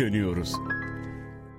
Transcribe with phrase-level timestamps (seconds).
[0.00, 0.52] dönüyoruz.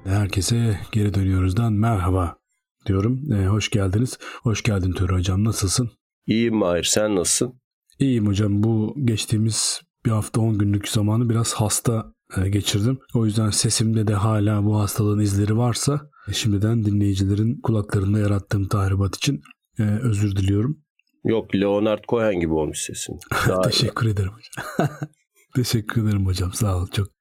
[0.04, 2.38] Herkese geri dönüyoruzdan merhaba
[2.86, 3.34] diyorum.
[3.34, 4.18] Ee, hoş geldiniz.
[4.44, 5.44] Hoş geldin Töre Hocam.
[5.44, 5.92] Nasılsın?
[6.28, 6.84] İyiyim Mahir.
[6.84, 7.62] Sen nasılsın?
[8.00, 8.64] İyiyim hocam.
[8.64, 13.00] Bu geçtiğimiz bir hafta 10 günlük zamanı biraz hasta e, geçirdim.
[13.14, 19.16] O yüzden sesimde de hala bu hastalığın izleri varsa e, şimdiden dinleyicilerin kulaklarında yarattığım tahribat
[19.16, 19.42] için
[19.80, 20.78] e, özür diliyorum.
[21.26, 23.20] Yok Leonard Cohen gibi olmuş sesin.
[23.64, 24.90] Teşekkür ederim hocam.
[25.56, 26.54] Teşekkür ederim hocam.
[26.54, 26.88] Sağ ol.
[26.88, 27.21] Çok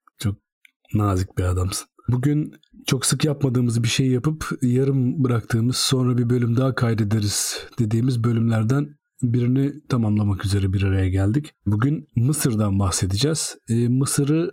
[0.93, 1.87] nazik bir adamsın.
[2.07, 2.53] Bugün
[2.87, 8.95] çok sık yapmadığımız bir şey yapıp yarım bıraktığımız sonra bir bölüm daha kaydederiz dediğimiz bölümlerden
[9.21, 11.53] birini tamamlamak üzere bir araya geldik.
[11.65, 13.57] Bugün Mısır'dan bahsedeceğiz.
[13.69, 14.51] E, Mısır'ı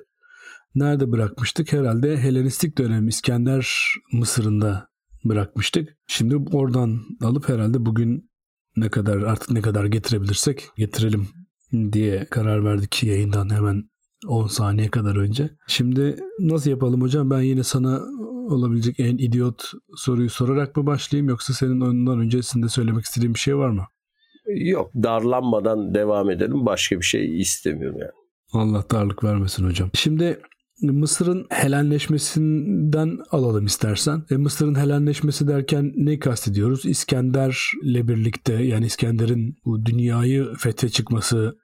[0.74, 1.72] nerede bırakmıştık?
[1.72, 3.74] Herhalde Helenistik dönem İskender
[4.12, 4.88] Mısır'ında
[5.24, 5.96] bırakmıştık.
[6.06, 8.30] Şimdi oradan alıp herhalde bugün
[8.76, 11.28] ne kadar artık ne kadar getirebilirsek getirelim
[11.92, 13.90] diye karar verdik yayından hemen
[14.26, 15.50] 10 saniye kadar önce.
[15.66, 17.30] Şimdi nasıl yapalım hocam?
[17.30, 18.00] Ben yine sana
[18.48, 19.62] olabilecek en idiot
[19.96, 23.86] soruyu sorarak mı başlayayım yoksa senin ondan öncesinde söylemek istediğin bir şey var mı?
[24.56, 26.66] Yok darlanmadan devam edelim.
[26.66, 28.10] Başka bir şey istemiyorum yani.
[28.52, 29.90] Allah darlık vermesin hocam.
[29.94, 30.40] Şimdi
[30.82, 34.22] Mısır'ın helenleşmesinden alalım istersen.
[34.30, 36.86] E, Mısır'ın helenleşmesi derken ne kastediyoruz?
[36.86, 41.58] İskender'le birlikte yani İskender'in bu dünyayı fethe çıkması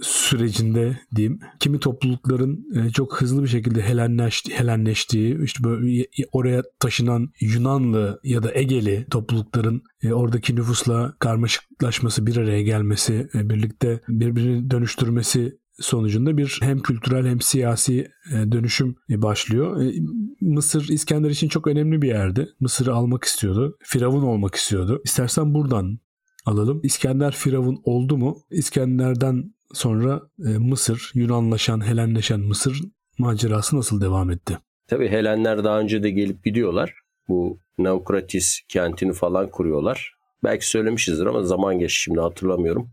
[0.00, 7.28] sürecinde diyeyim kimi toplulukların e, çok hızlı bir şekilde helenleşti, helenleştiği işte böyle oraya taşınan
[7.40, 14.70] Yunanlı ya da Egeli toplulukların e, oradaki nüfusla karmaşıklaşması bir araya gelmesi e, birlikte birbirini
[14.70, 19.92] dönüştürmesi sonucunda bir hem kültürel hem siyasi dönüşüm başlıyor.
[20.40, 22.48] Mısır İskender için çok önemli bir yerdi.
[22.60, 23.76] Mısır'ı almak istiyordu.
[23.82, 25.00] Firavun olmak istiyordu.
[25.04, 25.98] İstersen buradan
[26.46, 26.80] alalım.
[26.82, 28.36] İskender Firavun oldu mu?
[28.50, 32.80] İskender'den sonra e, Mısır, Yunanlaşan, Helenleşen Mısır
[33.18, 34.58] macerası nasıl devam etti?
[34.88, 36.94] Tabii Helenler daha önce de gelip gidiyorlar.
[37.28, 40.16] Bu Naukratis kentini falan kuruyorlar.
[40.44, 42.90] Belki söylemişizdir ama zaman geçti şimdi hatırlamıyorum.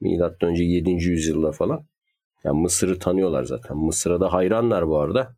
[0.00, 0.90] Milattan önce 7.
[0.90, 1.86] yüzyılda falan.
[2.44, 3.76] Yani Mısır'ı tanıyorlar zaten.
[3.76, 5.36] Mısır'a da hayranlar bu arada.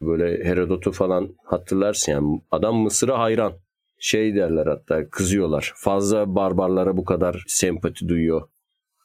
[0.00, 3.52] Böyle Herodot'u falan hatırlarsın yani adam Mısır'a hayran.
[3.98, 5.72] Şey derler hatta kızıyorlar.
[5.76, 8.48] Fazla barbarlara bu kadar sempati duyuyor.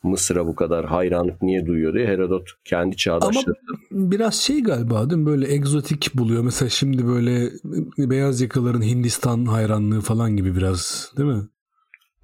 [0.03, 3.55] Mısır'a bu kadar hayranlık niye duyuyor diye Herodot kendi çağdaşları.
[3.91, 5.25] Ama biraz şey galiba değil mi?
[5.25, 6.43] Böyle egzotik buluyor.
[6.43, 7.49] Mesela şimdi böyle
[7.97, 11.41] beyaz yakaların Hindistan hayranlığı falan gibi biraz değil mi?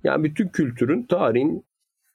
[0.03, 1.65] Yani bütün kültürün, tarihin,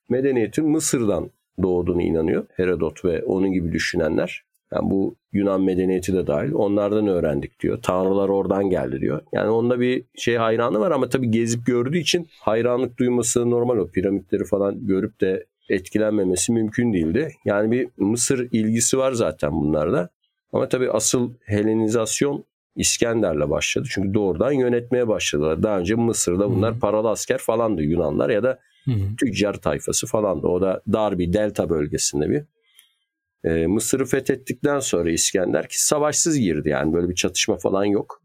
[0.08, 1.30] medeniyetin Mısır'dan
[1.62, 4.44] doğduğunu inanıyor Herodot ve onun gibi düşünenler.
[4.72, 7.78] Yani bu Yunan medeniyeti de dahil onlardan öğrendik diyor.
[7.82, 9.22] Tanrılar oradan geldi diyor.
[9.32, 13.90] Yani onda bir şey hayranı var ama tabii gezip gördüğü için hayranlık duyması normal o
[13.90, 17.32] piramitleri falan görüp de etkilenmemesi mümkün değildi.
[17.44, 20.08] Yani bir Mısır ilgisi var zaten bunlarda.
[20.52, 22.44] Ama tabii asıl Helenizasyon
[22.76, 23.88] İskender'le başladı.
[23.90, 25.62] Çünkü doğrudan yönetmeye başladılar.
[25.62, 26.80] Daha önce Mısır'da bunlar hmm.
[26.80, 29.16] paralı asker falandı Yunanlar ya da hmm.
[29.16, 30.46] tüccar tayfası falandı.
[30.46, 32.42] O da dar bir delta bölgesinde bir.
[33.44, 38.22] Ee, Mısır'ı fethettikten sonra İskender ki savaşsız girdi yani böyle bir çatışma falan yok.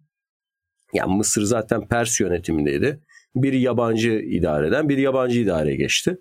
[0.94, 3.00] Yani Mısır zaten Pers yönetimindeydi.
[3.36, 6.18] Bir yabancı idareden bir yabancı idareye geçti.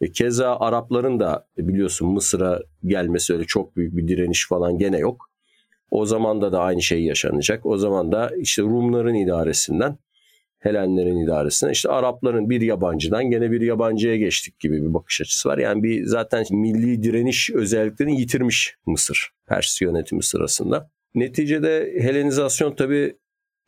[0.00, 5.30] E, keza Arapların da biliyorsun Mısır'a gelmesi öyle çok büyük bir direniş falan gene yok.
[5.90, 7.66] O zaman da da aynı şey yaşanacak.
[7.66, 9.98] O zaman da işte Rumların idaresinden
[10.58, 15.58] Helenlerin idaresine işte Arapların bir yabancıdan gene bir yabancıya geçtik gibi bir bakış açısı var.
[15.58, 20.90] Yani bir zaten milli direniş özelliklerini yitirmiş Mısır Pers yönetimi sırasında.
[21.14, 23.16] Neticede Helenizasyon tabii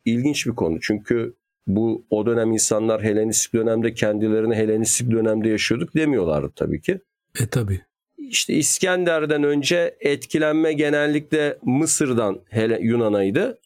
[0.05, 0.79] ilginç bir konu.
[0.81, 1.35] Çünkü
[1.67, 6.99] bu o dönem insanlar Helenistik dönemde kendilerini Helenistik dönemde yaşıyorduk demiyorlardı tabii ki.
[7.39, 7.81] E tabii.
[8.17, 12.41] İşte İskender'den önce etkilenme genellikle Mısır'dan
[12.81, 13.59] Yunan'aydı.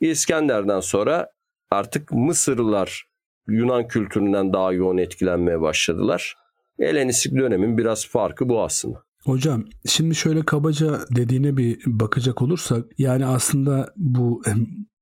[0.00, 1.30] İskender'den sonra
[1.70, 3.08] artık Mısırlılar
[3.48, 6.36] Yunan kültüründen daha yoğun etkilenmeye başladılar.
[6.80, 9.02] Helenistik dönemin biraz farkı bu aslında.
[9.24, 14.42] Hocam şimdi şöyle kabaca dediğine bir bakacak olursak yani aslında bu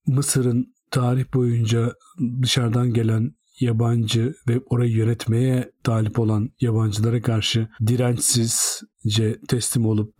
[0.06, 1.93] Mısır'ın tarih boyunca
[2.43, 10.15] dışarıdan gelen yabancı ve orayı yönetmeye talip olan yabancılara karşı dirençsizce teslim olup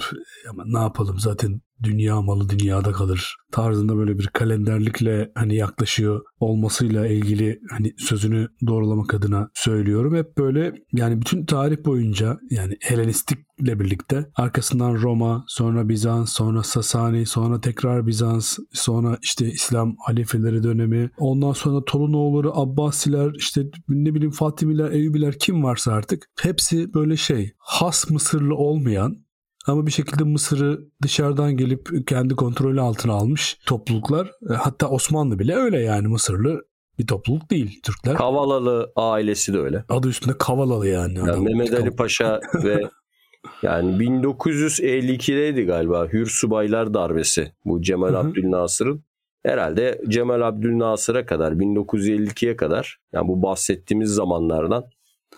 [0.51, 7.07] ama ne yapalım zaten dünya malı dünyada kalır tarzında böyle bir kalenderlikle hani yaklaşıyor olmasıyla
[7.07, 10.17] ilgili hani sözünü doğrulamak adına söylüyorum.
[10.17, 17.27] Hep böyle yani bütün tarih boyunca yani Helenistikle birlikte arkasından Roma, sonra Bizans, sonra Sasani,
[17.27, 24.33] sonra tekrar Bizans, sonra işte İslam halifeleri dönemi, ondan sonra Tolunoğulları, Abbasiler, işte ne bileyim
[24.33, 29.26] Fatimiler, Eyyubiler kim varsa artık hepsi böyle şey has Mısırlı olmayan
[29.67, 34.27] ama bir şekilde Mısır'ı dışarıdan gelip kendi kontrolü altına almış topluluklar.
[34.51, 36.63] E, hatta Osmanlı bile öyle yani Mısırlı
[36.99, 38.15] bir topluluk değil Türkler.
[38.15, 39.85] Kavalalı ailesi de öyle.
[39.89, 41.19] Adı üstünde Kavalalı yani.
[41.19, 42.83] yani Mehmet Ali Paşa ve
[43.63, 49.05] yani 1952'deydi galiba Hür Subaylar Darbesi bu Cemal Abdülnasır'ın.
[49.43, 54.85] Herhalde Cemal Abdülnasır'a kadar 1952'ye kadar yani bu bahsettiğimiz zamanlardan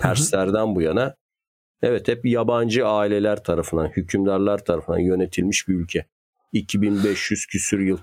[0.00, 1.14] Perslerden bu yana
[1.82, 6.06] evet hep yabancı aileler tarafından, hükümdarlar tarafından yönetilmiş bir ülke.
[6.52, 7.98] 2500 küsür yıl.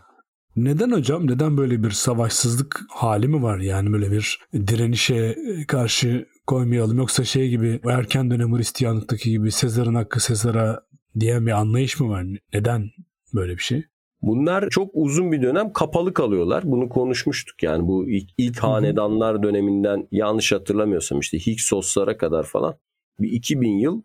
[0.55, 1.27] Neden hocam?
[1.27, 3.59] Neden böyle bir savaşsızlık hali mi var?
[3.59, 5.35] Yani böyle bir direnişe
[5.67, 6.97] karşı koymayalım.
[6.97, 10.81] Yoksa şey gibi erken dönem Hristiyanlıktaki gibi Sezar'ın hakkı Sezar'a
[11.19, 12.25] diyen bir anlayış mı var?
[12.53, 12.89] Neden
[13.33, 13.83] böyle bir şey?
[14.21, 16.63] Bunlar çok uzun bir dönem kapalı kalıyorlar.
[16.65, 22.75] Bunu konuşmuştuk yani bu ilk, ilk hanedanlar döneminden yanlış hatırlamıyorsam işte Hiksoslara kadar falan
[23.19, 24.01] bir 2000 yıl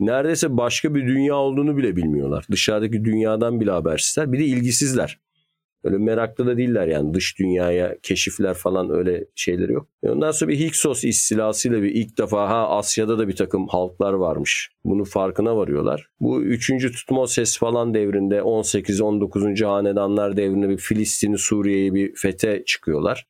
[0.00, 2.46] neredeyse başka bir dünya olduğunu bile bilmiyorlar.
[2.50, 4.32] Dışarıdaki dünyadan bile habersizler.
[4.32, 5.20] Bir de ilgisizler.
[5.84, 9.88] Öyle meraklı da değiller yani dış dünyaya keşifler falan öyle şeyleri yok.
[10.02, 14.12] E ondan sonra bir Hyksos istilasıyla bir ilk defa ha Asya'da da bir takım halklar
[14.12, 14.70] varmış.
[14.84, 16.08] Bunu farkına varıyorlar.
[16.20, 16.92] Bu 3.
[16.92, 19.64] Tutmoses falan devrinde 18-19.
[19.64, 23.26] hanedanlar devrinde bir Filistin'i Suriye'yi bir fete çıkıyorlar.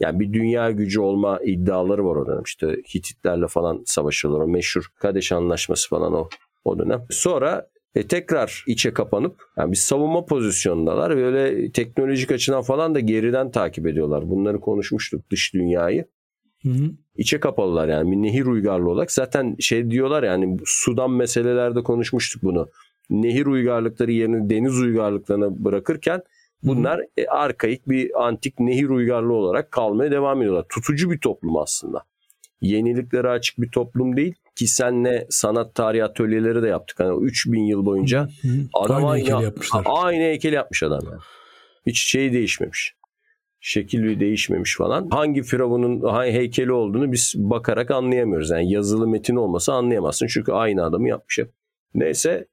[0.00, 2.42] Yani bir dünya gücü olma iddiaları var o dönem.
[2.42, 4.40] İşte Hititlerle falan savaşıyorlar.
[4.40, 6.28] O meşhur Kadeş Anlaşması falan o
[6.64, 7.06] o dönem.
[7.10, 11.16] Sonra e, tekrar içe kapanıp yani bir savunma pozisyonundalar.
[11.16, 14.30] Böyle teknolojik açıdan falan da geriden takip ediyorlar.
[14.30, 16.04] Bunları konuşmuştuk dış dünyayı.
[16.62, 16.90] Hı hı.
[17.16, 19.12] İçe kapalılar yani nehir uygarlığı olarak.
[19.12, 22.68] Zaten şey diyorlar yani sudan meselelerde konuşmuştuk bunu.
[23.10, 26.22] Nehir uygarlıkları yerini deniz uygarlıklarına bırakırken
[26.62, 30.66] bunlar e, arkaik bir antik nehir uygarlığı olarak kalmaya devam ediyorlar.
[30.68, 32.04] Tutucu bir toplum aslında.
[32.60, 37.00] Yeniliklere açık bir toplum değil ki senle sanat tarihi atölyeleri de yaptık.
[37.00, 38.28] Yani 3000 yıl boyunca
[38.74, 39.82] adam aynı, heykeli yapmışlar.
[39.86, 41.20] Aynı heykel yapmış adam yani.
[41.86, 42.94] Hiç şey değişmemiş.
[43.60, 45.08] Şekil değişmemiş falan.
[45.10, 48.50] Hangi firavunun hangi heykeli olduğunu biz bakarak anlayamıyoruz.
[48.50, 50.26] Yani yazılı metin olmasa anlayamazsın.
[50.26, 51.50] Çünkü aynı adamı yapmış hep.
[51.94, 52.46] Neyse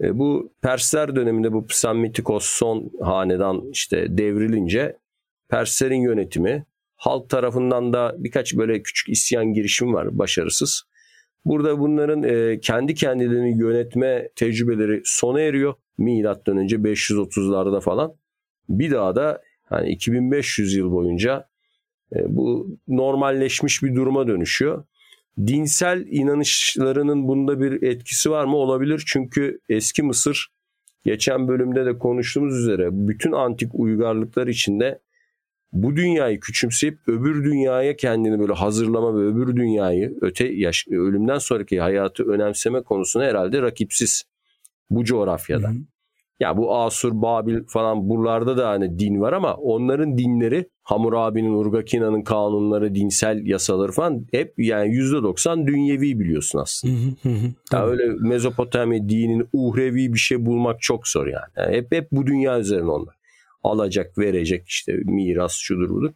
[0.00, 4.96] e, bu Persler döneminde bu Psammitikos son hanedan işte devrilince
[5.48, 10.82] Perslerin yönetimi halk tarafından da birkaç böyle küçük isyan girişimi var başarısız.
[11.44, 15.74] Burada bunların e, kendi kendilerini yönetme tecrübeleri sona eriyor.
[15.98, 18.14] Milattan önce 530'larda falan.
[18.68, 21.48] Bir daha da hani 2500 yıl boyunca
[22.16, 24.84] e, bu normalleşmiş bir duruma dönüşüyor.
[25.38, 28.56] Dinsel inanışlarının bunda bir etkisi var mı?
[28.56, 29.02] Olabilir.
[29.06, 30.48] Çünkü eski Mısır
[31.04, 35.00] geçen bölümde de konuştuğumuz üzere bütün antik uygarlıklar içinde
[35.72, 41.80] bu dünyayı küçümseyip öbür dünyaya kendini böyle hazırlama ve öbür dünyayı öte yaş, ölümden sonraki
[41.80, 44.24] hayatı önemseme konusunda herhalde rakipsiz
[44.90, 45.68] bu coğrafyada.
[45.68, 45.93] Hı hı.
[46.40, 52.22] Ya bu Asur, Babil falan buralarda da hani din var ama onların dinleri Hammurabi'nin, Urgakina'nın
[52.22, 56.94] kanunları, dinsel yasaları falan hep yani %90 dünyevi biliyorsun aslında.
[57.72, 61.50] Ya öyle Mezopotamya dininin uhrevi bir şey bulmak çok zor yani.
[61.56, 63.14] yani hep hep bu dünya üzerine onlar
[63.62, 66.12] alacak, verecek işte miras şudur budur.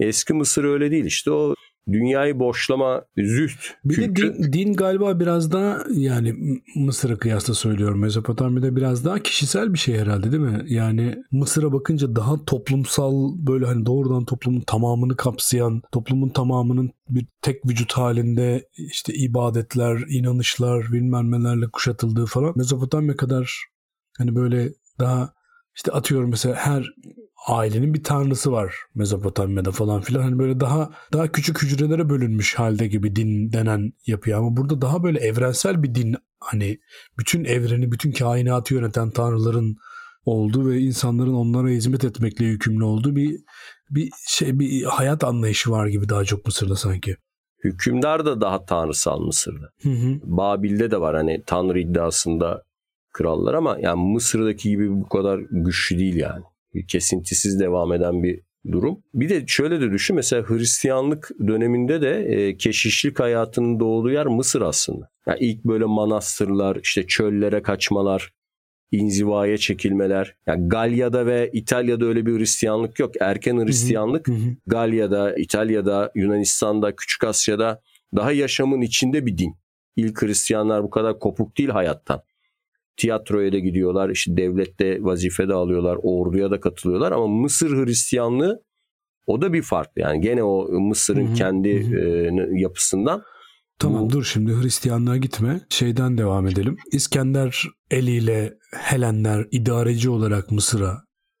[0.00, 1.54] Eski Mısır öyle değil işte o
[1.88, 3.60] dünyayı boşlama, züht.
[3.84, 4.34] Bir kültür.
[4.34, 6.34] de din, din galiba biraz daha yani
[6.76, 8.00] Mısır'a kıyasla söylüyorum.
[8.00, 10.62] Mezopotamya'da biraz daha kişisel bir şey herhalde değil mi?
[10.66, 17.66] Yani Mısır'a bakınca daha toplumsal böyle hani doğrudan toplumun tamamını kapsayan, toplumun tamamının bir tek
[17.66, 22.52] vücut halinde işte ibadetler, inanışlar, bilmem nelerle kuşatıldığı falan.
[22.56, 23.64] Mezopotamya kadar
[24.18, 25.32] hani böyle daha
[25.76, 26.94] işte atıyorum mesela her
[27.46, 30.22] ailenin bir tanrısı var Mezopotamya'da falan filan.
[30.22, 35.02] Hani böyle daha daha küçük hücrelere bölünmüş halde gibi din denen yapıyor ama burada daha
[35.02, 36.78] böyle evrensel bir din hani
[37.18, 39.76] bütün evreni, bütün kainatı yöneten tanrıların
[40.24, 43.40] olduğu ve insanların onlara hizmet etmekle yükümlü olduğu bir
[43.90, 47.16] bir şey bir hayat anlayışı var gibi daha çok Mısır'da sanki.
[47.64, 49.70] Hükümdar da daha tanrısal Mısır'da.
[49.82, 50.18] Hı hı.
[50.22, 52.62] Babil'de de var hani tanrı iddiasında
[53.12, 56.42] krallar ama yani Mısır'daki gibi bu kadar güçlü değil yani.
[56.88, 58.40] Kesintisiz devam eden bir
[58.72, 59.02] durum.
[59.14, 64.60] Bir de şöyle de düşün mesela Hristiyanlık döneminde de e, keşişlik hayatının doğduğu yer Mısır
[64.60, 65.10] aslında.
[65.26, 68.32] Yani ilk böyle manastırlar, işte çöllere kaçmalar,
[68.90, 70.36] inzivaya çekilmeler.
[70.46, 73.14] Yani Galya'da ve İtalya'da öyle bir Hristiyanlık yok.
[73.20, 74.56] Erken Hristiyanlık hı hı.
[74.66, 77.82] Galya'da, İtalya'da, Yunanistan'da, Küçük Asya'da
[78.16, 79.56] daha yaşamın içinde bir din.
[79.96, 82.22] İlk Hristiyanlar bu kadar kopuk değil hayattan
[83.00, 84.10] tiyatroya da gidiyorlar.
[84.10, 85.98] işte devlette vazife de alıyorlar.
[86.02, 87.12] Orduya da katılıyorlar.
[87.12, 88.62] Ama Mısır Hristiyanlığı
[89.26, 90.02] o da bir farklı.
[90.02, 92.30] Yani gene o Mısır'ın kendi E,
[92.60, 93.22] yapısından
[93.78, 94.10] Tamam Bu...
[94.10, 95.60] dur şimdi Hristiyanlığa gitme.
[95.68, 96.76] Şeyden devam edelim.
[96.92, 100.98] İskender eliyle Helenler idareci olarak Mısır'a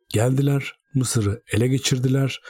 [0.08, 0.72] geldiler.
[0.94, 2.40] Mısır'ı ele geçirdiler.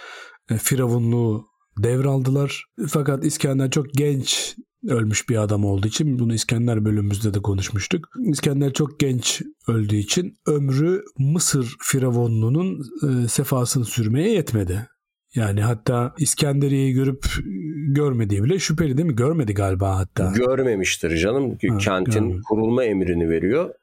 [0.51, 1.47] E, Firavunluğu
[1.79, 2.65] devraldılar.
[2.89, 4.57] Fakat İskender çok genç
[4.89, 8.09] ölmüş bir adam olduğu için bunu İskender bölümümüzde de konuşmuştuk.
[8.33, 14.89] İskender çok genç öldüğü için ömrü Mısır firavunluğunun e, sefasını sürmeye yetmedi.
[15.35, 17.25] Yani hatta İskenderiye'yi görüp
[17.89, 19.17] görmediği bile şüpheli değil mi?
[19.17, 20.33] Görmedi galiba hatta.
[20.37, 21.59] Görmemiştir canım.
[21.69, 22.43] Ha, Kentin görmedim.
[22.49, 23.75] kurulma emrini veriyor.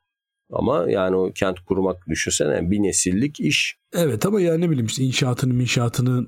[0.51, 3.77] Ama yani o kent kurmak düşünsene bir nesillik iş.
[3.93, 6.27] Evet ama yani ne bileyim işte inşaatını inşaatını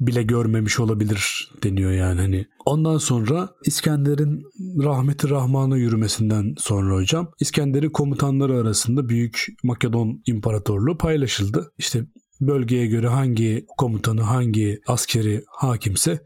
[0.00, 2.46] bile görmemiş olabilir deniyor yani hani.
[2.66, 4.42] Ondan sonra İskender'in
[4.84, 11.72] rahmeti rahmana yürümesinden sonra hocam İskender'in komutanları arasında Büyük Makedon İmparatorluğu paylaşıldı.
[11.78, 12.06] İşte
[12.40, 16.20] bölgeye göre hangi komutanı, hangi askeri hakimse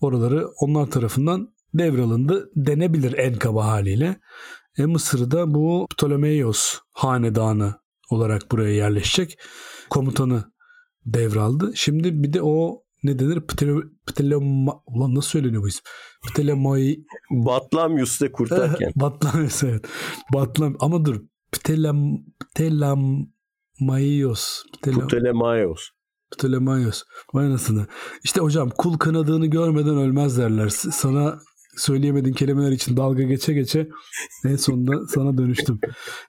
[0.00, 4.20] oraları onlar tarafından devralındı denebilir en kaba haliyle.
[4.78, 7.74] E Mısır'da bu Ptolemaios hanedanı
[8.10, 9.38] olarak buraya yerleşecek
[9.90, 10.44] komutanı
[11.06, 11.72] devraldı.
[11.74, 13.40] Şimdi bir de o ne denir?
[14.06, 14.82] Ptelema...
[14.86, 15.82] Ulan nasıl söyleniyor bu isim?
[16.28, 17.04] Ptelemai...
[17.30, 18.92] Batlamyus'ta kurtarken.
[18.96, 19.84] Batlamyus evet.
[20.32, 20.76] Batlam...
[20.80, 21.20] Ama dur.
[21.52, 22.24] Ptelem...
[22.40, 24.62] Ptelemaios.
[24.72, 25.06] Ptelem...
[25.06, 25.88] Ptelemaios.
[26.30, 27.02] Ptelemaios.
[27.34, 27.86] Vay anasını.
[28.24, 30.68] İşte hocam kul kanadığını görmeden ölmez derler.
[30.68, 31.38] Sana
[31.76, 33.88] söyleyemediğin kelimeler için dalga geçe geçe
[34.44, 35.80] en sonunda sana dönüştüm.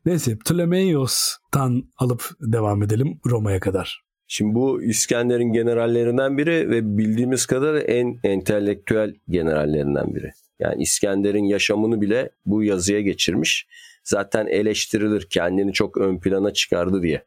[0.05, 4.04] Neyse Ptolemaios'tan alıp devam edelim Roma'ya kadar.
[4.27, 10.31] Şimdi bu İskender'in generallerinden biri ve bildiğimiz kadar en entelektüel generallerinden biri.
[10.59, 13.67] Yani İskender'in yaşamını bile bu yazıya geçirmiş.
[14.03, 17.25] Zaten eleştirilir kendini çok ön plana çıkardı diye.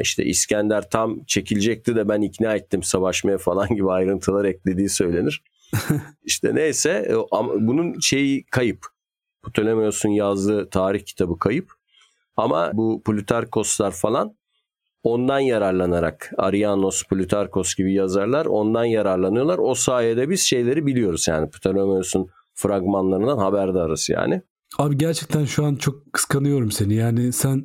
[0.00, 5.42] İşte İskender tam çekilecekti de ben ikna ettim savaşmaya falan gibi ayrıntılar eklediği söylenir.
[6.24, 7.14] İşte neyse e,
[7.60, 8.86] bunun şeyi kayıp.
[9.42, 11.72] Ptolemaios'un yazdığı tarih kitabı kayıp.
[12.36, 14.36] Ama bu Plutarkoslar falan
[15.02, 19.58] ondan yararlanarak Arianos, Plutarkos gibi yazarlar ondan yararlanıyorlar.
[19.58, 24.42] O sayede biz şeyleri biliyoruz yani Ptolemaios'un fragmanlarından haberdarız yani.
[24.78, 26.94] Abi gerçekten şu an çok kıskanıyorum seni.
[26.94, 27.64] Yani sen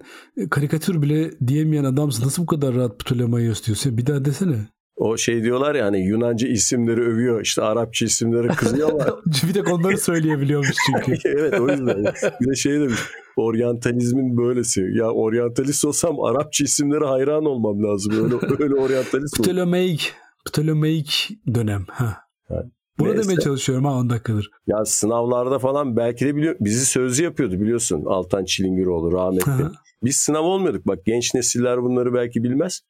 [0.50, 2.26] karikatür bile diyemeyen adamsın.
[2.26, 3.98] Nasıl bu kadar rahat Ptolemaios diyorsun?
[3.98, 4.68] Bir daha desene.
[4.96, 9.06] O şey diyorlar ya hani Yunanca isimleri övüyor işte Arapça isimleri kızıyor ama.
[9.48, 11.30] bir tek onları söyleyebiliyormuş çünkü.
[11.30, 12.06] evet o yüzden.
[12.42, 13.00] Bir de şey demiş
[13.38, 14.82] oryantalizmin böylesi.
[14.94, 18.14] Ya oryantalist olsam Arapça isimlere hayran olmam lazım.
[18.24, 20.14] Öyle, öyle oryantalist Ptolemeik,
[20.46, 21.86] Ptolemeik dönem.
[21.90, 22.18] Ha.
[22.50, 23.24] Yani, Bunu neyse.
[23.24, 24.52] demeye çalışıyorum ha 10 dakikadır.
[24.68, 29.76] Ya sınavlarda falan belki de biliyor, bizi sözlü yapıyordu biliyorsun Altan Çilingiroğlu rahmetli.
[30.04, 30.88] Biz sınav olmuyorduk.
[30.88, 32.82] Bak genç nesiller bunları belki bilmez.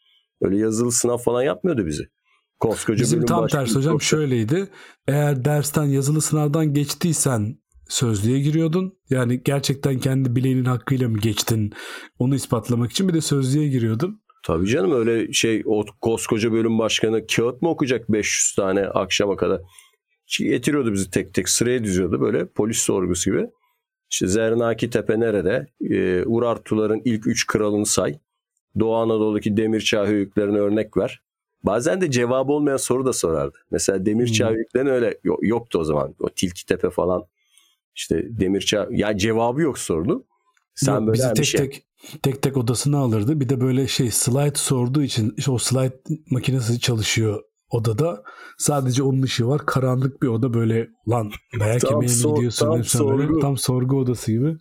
[0.41, 2.03] Öyle yazılı sınav falan yapmıyordu bizi.
[2.59, 4.17] Koskoca Bizim tam tersi hocam koskoca.
[4.19, 4.67] şöyleydi.
[5.07, 7.57] Eğer dersten yazılı sınavdan geçtiysen
[7.89, 8.97] sözlüğe giriyordun.
[9.09, 11.73] Yani gerçekten kendi bileğinin hakkıyla mı geçtin
[12.19, 14.21] onu ispatlamak için bir de sözlüğe giriyordun.
[14.43, 19.61] Tabii canım öyle şey o koskoca bölüm başkanı kağıt mı okuyacak 500 tane akşama kadar.
[20.39, 23.47] Getiriyordu bizi tek tek sıraya diziyordu böyle polis sorgusu gibi.
[24.11, 25.67] İşte Zernaki Tepe nerede?
[25.89, 28.19] Ee, Urartuların ilk üç kralını say.
[28.79, 31.21] Doğu Anadolu'daki demir çağ höyüklerine örnek ver.
[31.63, 33.57] Bazen de cevabı olmayan soru da sorardı.
[33.71, 34.55] Mesela demir çağ hmm.
[34.55, 36.15] höyüklerine öyle yoktu o zaman.
[36.19, 37.25] O Tilki Tepe falan
[37.95, 40.25] işte Demirçağ ya cevabı yok sorunun.
[40.75, 41.61] Sen yok, böyle bizi tek şey...
[41.61, 41.85] tek
[42.23, 43.39] tek tek odasına alırdı.
[43.39, 46.01] Bir de böyle şey slide sorduğu için işte o slide
[46.31, 48.23] makinesi çalışıyor odada.
[48.57, 49.65] Sadece onun ışığı var.
[49.65, 52.65] Karanlık bir oda böyle lan dayak tam yemeye mi gidiyorsun?
[52.65, 53.19] Tam sorgu.
[53.19, 54.57] Böyle, tam sorgu odası gibi.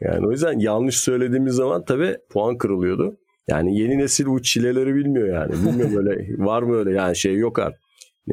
[0.00, 3.16] Yani o yüzden yanlış söylediğimiz zaman tabii puan kırılıyordu.
[3.48, 5.52] Yani yeni nesil bu çileleri bilmiyor yani.
[5.52, 7.80] Bilmiyorum öyle var mı öyle yani şey yok artık.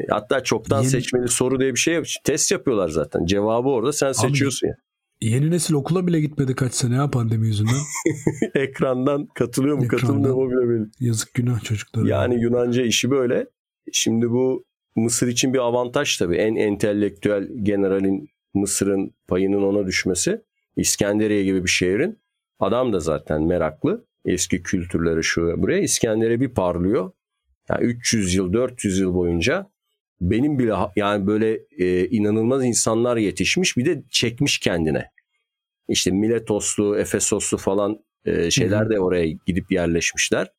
[0.09, 0.89] Hatta çoktan yeni...
[0.89, 2.05] seçmeli soru diye bir şey yap.
[2.23, 3.25] Test yapıyorlar zaten.
[3.25, 4.75] Cevabı orada sen Abi, seçiyorsun ya.
[5.21, 7.73] Yeni nesil okula bile gitmedi kaç sene ya pandemi yüzünden.
[8.55, 10.89] Ekrandan katılıyor mu Ekrandan, katılmıyor mu bile belli.
[10.99, 12.05] Yazık günah çocuklar.
[12.05, 13.47] Yani Yunanca işi böyle.
[13.91, 16.35] Şimdi bu Mısır için bir avantaj tabii.
[16.35, 20.41] En entelektüel generalin Mısır'ın payının ona düşmesi.
[20.75, 22.19] İskenderiye gibi bir şehrin.
[22.59, 24.06] Adam da zaten meraklı.
[24.27, 25.79] Eski kültürleri şu buraya.
[25.79, 27.11] İskenderiye bir parlıyor.
[27.69, 29.69] Yani 300 yıl, 400 yıl boyunca
[30.21, 35.11] benim bile yani böyle e, inanılmaz insanlar yetişmiş bir de çekmiş kendine.
[35.89, 40.51] İşte Miletoslu, Efesoslu falan e, şeyler de oraya gidip yerleşmişler.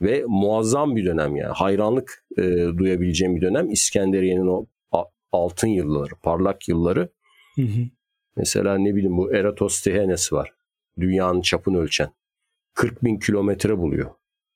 [0.00, 1.52] Ve muazzam bir dönem yani.
[1.52, 2.42] Hayranlık e,
[2.78, 3.70] duyabileceğim bir dönem.
[3.70, 4.66] İskenderiye'nin o
[5.32, 7.08] altın yılları, parlak yılları.
[7.54, 7.80] Hı hı.
[8.36, 10.52] Mesela ne bileyim bu Eratosthenes var.
[11.00, 12.10] Dünyanın çapını ölçen.
[12.74, 14.10] 40 bin kilometre buluyor.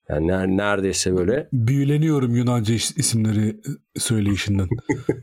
[0.09, 1.49] Yani neredeyse böyle.
[1.53, 3.61] Büyüleniyorum Yunanca isimleri
[3.97, 4.69] söyleyişinden.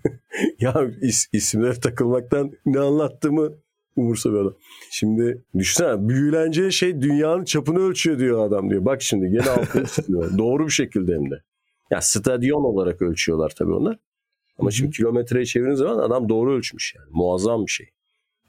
[0.59, 3.51] ya is, isimlere takılmaktan ne anlattığımı
[3.95, 4.55] umursamıyor
[4.91, 8.85] Şimdi düşünsene büyüleneceğin şey dünyanın çapını ölçüyor diyor adam diyor.
[8.85, 10.37] Bak şimdi gene altını çiziyor.
[10.37, 11.35] Doğru bir şekilde hem de.
[11.91, 13.97] Ya stadyon olarak ölçüyorlar tabii onlar.
[14.57, 17.07] Ama şimdi kilometreye çevirdiğin zaman adam doğru ölçmüş yani.
[17.11, 17.87] Muazzam bir şey.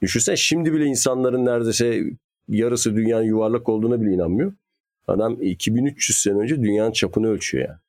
[0.01, 2.03] Düşünsene şimdi bile insanların neredeyse
[2.47, 4.53] yarısı dünyanın yuvarlak olduğuna bile inanmıyor.
[5.07, 7.79] Adam 2300 sene önce dünyanın çapını ölçüyor yani.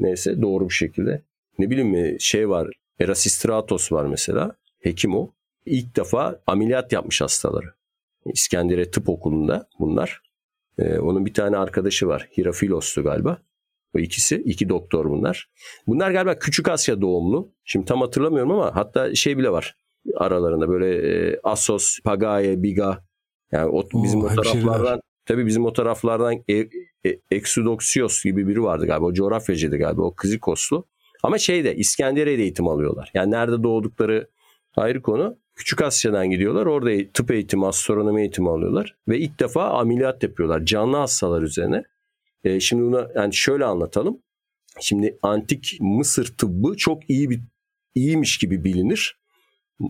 [0.00, 1.22] Neyse doğru bir şekilde.
[1.58, 2.68] Ne bileyim şey var
[3.00, 4.52] Erasistratos var mesela.
[4.80, 5.30] Hekim o.
[5.66, 7.66] İlk defa ameliyat yapmış hastaları.
[8.26, 10.22] İskenderiye Tıp Okulu'nda bunlar.
[10.78, 12.28] Ee, onun bir tane arkadaşı var.
[12.38, 13.38] Hirafilos'tu galiba.
[13.96, 15.50] O ikisi, iki doktor bunlar.
[15.86, 17.52] Bunlar galiba Küçük Asya doğumlu.
[17.64, 19.76] Şimdi tam hatırlamıyorum ama hatta şey bile var
[20.16, 23.03] aralarında böyle e, Asos, Pagaye, Biga.
[23.54, 26.54] Yani o, bizim Oo, o taraflardan tabii bizim o taraflardan e,
[27.06, 29.06] e, Exudoxios gibi biri vardı galiba.
[29.06, 30.02] O coğrafyacıydı galiba.
[30.02, 30.86] O Kızikoslu.
[31.22, 33.10] Ama şeyde İskenderiye'de eğitim alıyorlar.
[33.14, 34.28] Yani nerede doğdukları
[34.76, 35.38] ayrı konu.
[35.54, 36.66] Küçük Asya'dan gidiyorlar.
[36.66, 38.96] Orada tıp eğitimi, astronomi eğitimi alıyorlar.
[39.08, 40.64] Ve ilk defa ameliyat yapıyorlar.
[40.64, 41.82] Canlı hastalar üzerine.
[42.44, 44.18] E, şimdi buna yani şöyle anlatalım.
[44.80, 47.40] Şimdi antik Mısır tıbbı çok iyi bir
[47.94, 49.18] iyiymiş gibi bilinir.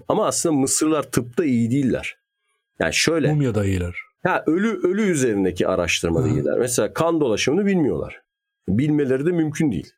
[0.09, 2.24] Ama aslında Mısırlar tıpta iyi değiller.
[2.81, 3.33] Yani şöyle.
[3.33, 3.97] Mumyada iyiler.
[4.23, 6.59] Ha, ölü ölü üzerindeki araştırmada iyiler.
[6.59, 8.21] Mesela kan dolaşımını bilmiyorlar.
[8.69, 9.93] Bilmeleri de mümkün değil.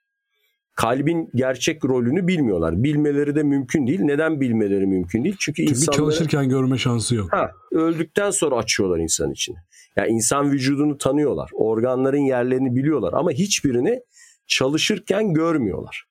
[0.76, 2.82] Kalbin gerçek rolünü bilmiyorlar.
[2.82, 4.00] Bilmeleri de mümkün değil.
[4.00, 5.36] Neden bilmeleri mümkün değil?
[5.38, 5.96] Çünkü, Çünkü insanları...
[5.96, 7.32] çalışırken görme şansı yok.
[7.32, 9.56] Ha, öldükten sonra açıyorlar insan için.
[9.96, 11.50] Yani insan vücudunu tanıyorlar.
[11.54, 14.00] Organların yerlerini biliyorlar ama hiçbirini
[14.46, 16.04] çalışırken görmüyorlar.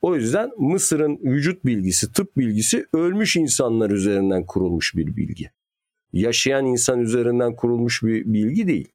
[0.00, 5.50] O yüzden Mısır'ın vücut bilgisi, tıp bilgisi ölmüş insanlar üzerinden kurulmuş bir bilgi.
[6.12, 8.88] Yaşayan insan üzerinden kurulmuş bir bilgi değil.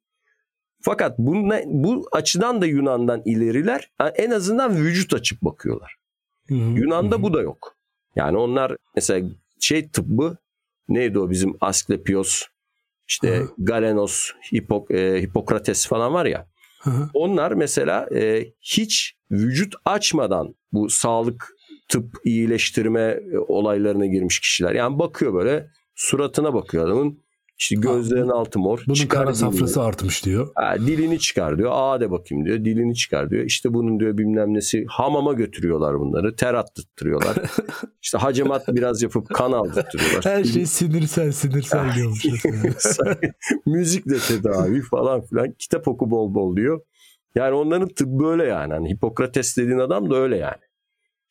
[0.80, 3.90] Fakat bu, bu açıdan da Yunan'dan ileriler.
[4.16, 5.96] En azından vücut açıp bakıyorlar.
[6.48, 7.22] Hı hı, Yunan'da hı.
[7.22, 7.76] bu da yok.
[8.16, 9.28] Yani onlar mesela
[9.60, 10.36] şey tıbbı
[10.88, 12.42] neydi o bizim Asklepios,
[13.08, 13.48] işte hı.
[13.58, 16.48] Galenos, Hipok, e, Hipokrates falan var ya.
[16.80, 17.10] Hı hı.
[17.14, 21.56] Onlar mesela e, hiç vücut açmadan bu sağlık
[21.88, 24.72] tıp iyileştirme e, olaylarına girmiş kişiler.
[24.72, 27.18] Yani bakıyor böyle suratına bakıyor adamın.
[27.58, 28.82] İşte gözlerinin altı mor.
[28.86, 30.48] Bunun çıkar kara safrası artmış diyor.
[30.54, 31.70] Ha, dilini çıkar diyor.
[31.74, 32.64] Aa de bakayım diyor.
[32.64, 33.44] Dilini çıkar diyor.
[33.44, 36.36] İşte bunun diyor bilmem nesi hamama götürüyorlar bunları.
[36.36, 37.36] Ter attırtıyorlar.
[38.02, 40.24] İşte hacamat biraz yapıp kan aldırtıyorlar.
[40.24, 42.26] Her şey sinirsel sinirsel diyormuş.
[43.66, 45.52] Müzikle tedavi falan filan.
[45.52, 46.80] Kitap oku bol bol diyor.
[47.34, 48.72] Yani onların tıbbı böyle yani.
[48.72, 50.62] Hani Hipokrates dediğin adam da öyle yani.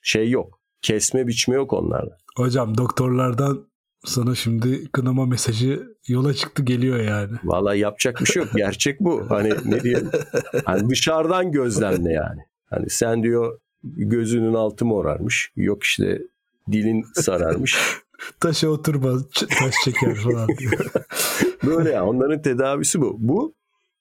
[0.01, 0.60] Şey yok.
[0.82, 2.17] Kesme biçme yok onlarda.
[2.38, 3.67] Hocam doktorlardan
[4.06, 7.38] sana şimdi kınama mesajı yola çıktı geliyor yani.
[7.44, 8.52] Vallahi yapacak bir şey yok.
[8.56, 9.30] Gerçek bu.
[9.30, 10.12] Hani ne diyelim.
[10.65, 12.41] Hani dışarıdan gözlemle yani.
[12.70, 15.52] Hani sen diyor gözünün altı morarmış.
[15.56, 16.22] Yok işte
[16.72, 17.78] dilin sararmış.
[18.39, 19.18] Taşa oturma
[19.60, 20.91] taş çeker falan diyor.
[21.65, 23.15] Böyle ya onların tedavisi bu.
[23.20, 23.56] Bu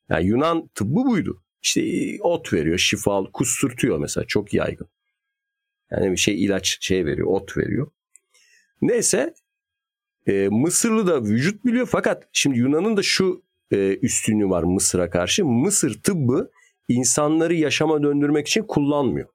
[0.08, 1.42] yani Yunan tıbbı buydu.
[1.62, 1.82] İşte
[2.20, 4.88] ot veriyor, şifalı, kusturtuyor mesela çok yaygın.
[5.90, 7.90] Yani bir şey ilaç şey veriyor, ot veriyor.
[8.82, 9.34] Neyse
[10.26, 15.44] e, Mısırlı da vücut biliyor fakat şimdi Yunan'ın da şu e, üstünlüğü var Mısır'a karşı.
[15.44, 16.50] Mısır tıbbı
[16.88, 19.28] insanları yaşama döndürmek için kullanmıyor.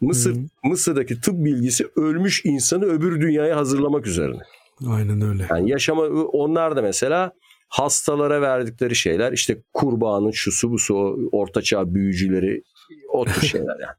[0.00, 0.46] Mısır hmm.
[0.64, 4.42] Mısır'daki tıp bilgisi ölmüş insanı öbür dünyaya hazırlamak üzerine.
[4.86, 5.46] Aynen öyle.
[5.50, 7.32] Yani yaşama onlar da mesela
[7.68, 10.94] hastalara verdikleri şeyler işte kurbanın şusu busu
[11.32, 12.62] ortaçağ büyücüleri
[13.08, 13.96] o tür şeyler yani.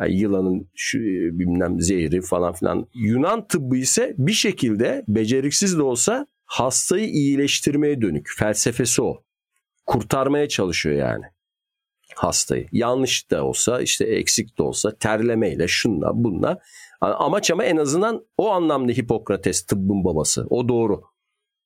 [0.00, 0.98] Yani yılanın şu,
[1.38, 2.88] bilmem zehri falan filan.
[2.94, 8.28] Yunan tıbbı ise bir şekilde beceriksiz de olsa hastayı iyileştirmeye dönük.
[8.38, 9.22] Felsefesi o.
[9.86, 11.24] Kurtarmaya çalışıyor yani
[12.16, 12.68] hastayı.
[12.72, 16.58] Yanlış da olsa işte eksik de olsa terlemeyle şunla bunla.
[17.00, 20.46] Amaç ama en azından o anlamda Hipokrates tıbbın babası.
[20.50, 21.02] O doğru.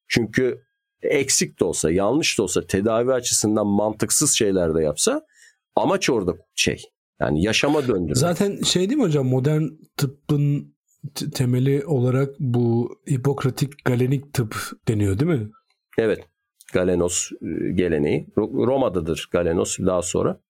[0.08, 0.62] Çünkü
[1.02, 5.22] eksik de olsa, yanlış da olsa, tedavi açısından mantıksız şeyler de yapsa
[5.76, 6.82] amaç orada şey.
[7.20, 8.16] Yani yaşama döndürmek.
[8.16, 9.62] Zaten şey değil mi hocam modern
[9.96, 10.74] tıbbın
[11.34, 14.56] temeli olarak bu Hipokratik Galenik tıp
[14.88, 15.50] deniyor değil mi?
[15.98, 16.20] Evet.
[16.72, 18.26] Galenos e, geleneği.
[18.36, 20.40] Roma'dadır Galenos daha sonra.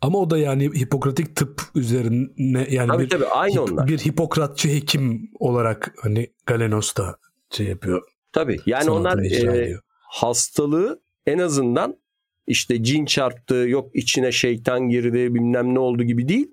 [0.00, 3.86] Ama o da yani Hipokratik tıp üzerine yani tabii, bir, tabii, aynı hip, onlar.
[3.86, 7.16] bir Hipokratçı hekim olarak hani Galenos da
[7.50, 8.02] şey yapıyor.
[8.32, 9.74] Tabii yani onlar e,
[10.10, 11.96] hastalığı en azından
[12.50, 16.48] işte cin çarptı yok içine şeytan girdi bilmem ne oldu gibi değil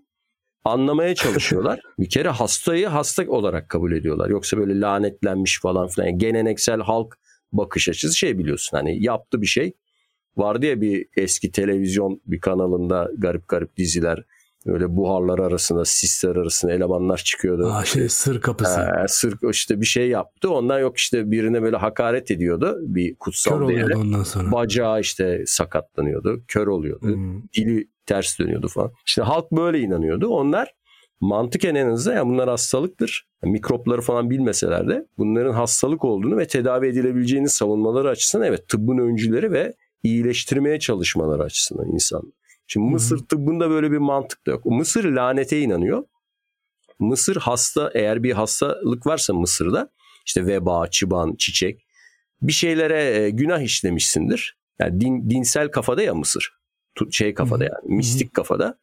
[0.64, 1.80] anlamaya çalışıyorlar.
[2.00, 4.30] bir kere hastayı hasta olarak kabul ediyorlar.
[4.30, 6.08] Yoksa böyle lanetlenmiş falan filan.
[6.08, 7.18] Yani geleneksel halk
[7.52, 9.74] bakış açısı şey biliyorsun hani yaptı bir şey
[10.38, 14.24] vardı ya bir eski televizyon bir kanalında garip garip diziler.
[14.66, 17.72] Öyle buharlar arasında, sisler arasında elemanlar çıkıyordu.
[17.72, 18.82] Aa, şey sır kapısı.
[18.82, 20.50] Ee, sır işte bir şey yaptı.
[20.50, 22.78] Ondan yok işte birine böyle hakaret ediyordu.
[22.82, 24.52] Bir kutsal Kör oluyordu ondan sonra.
[24.52, 26.44] Bacağı işte sakatlanıyordu.
[26.48, 27.06] Kör oluyordu.
[27.06, 27.44] Hmm.
[27.58, 28.92] Dili ters dönüyordu falan.
[29.06, 30.28] İşte halk böyle inanıyordu.
[30.28, 30.74] Onlar
[31.22, 33.28] mantıken en azından ya bunlar hastalıktır.
[33.44, 38.98] Yani mikropları falan bilmeseler de bunların hastalık olduğunu ve tedavi edilebileceğini savunmaları açısından evet tıbbın
[38.98, 42.34] öncüleri ve iyileştirmeye çalışmaları açısından insan.
[42.68, 44.66] Şimdi Mısır tıbbında böyle bir mantık da yok.
[44.66, 46.04] Mısır lanete inanıyor.
[47.00, 49.90] Mısır hasta eğer bir hastalık varsa Mısır'da
[50.26, 51.88] işte veba, çıban, çiçek
[52.42, 54.58] bir şeylere e, günah işlemişsindir.
[54.80, 56.58] Yani din, dinsel kafada ya Mısır.
[57.12, 58.80] Şey kafada yani mistik kafada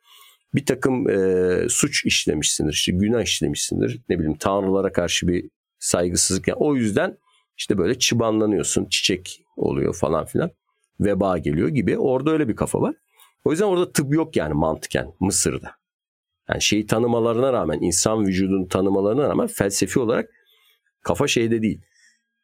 [0.55, 2.73] bir takım e, suç işlemişsindir.
[2.73, 4.01] işte günah işlemişsindir.
[4.09, 6.49] Ne bileyim tanrılara karşı bir saygısızlık.
[6.49, 7.19] Yani o yüzden
[7.57, 8.87] işte böyle çıbanlanıyorsun.
[8.91, 10.51] Çiçek oluyor falan filan.
[11.01, 11.99] Veba geliyor gibi.
[11.99, 12.95] Orada öyle bir kafa var.
[13.45, 15.71] O yüzden orada tıp yok yani mantıken Mısır'da.
[16.49, 20.31] Yani şeyi tanımalarına rağmen, insan vücudunu tanımalarına rağmen felsefi olarak
[21.03, 21.81] kafa şeyde değil.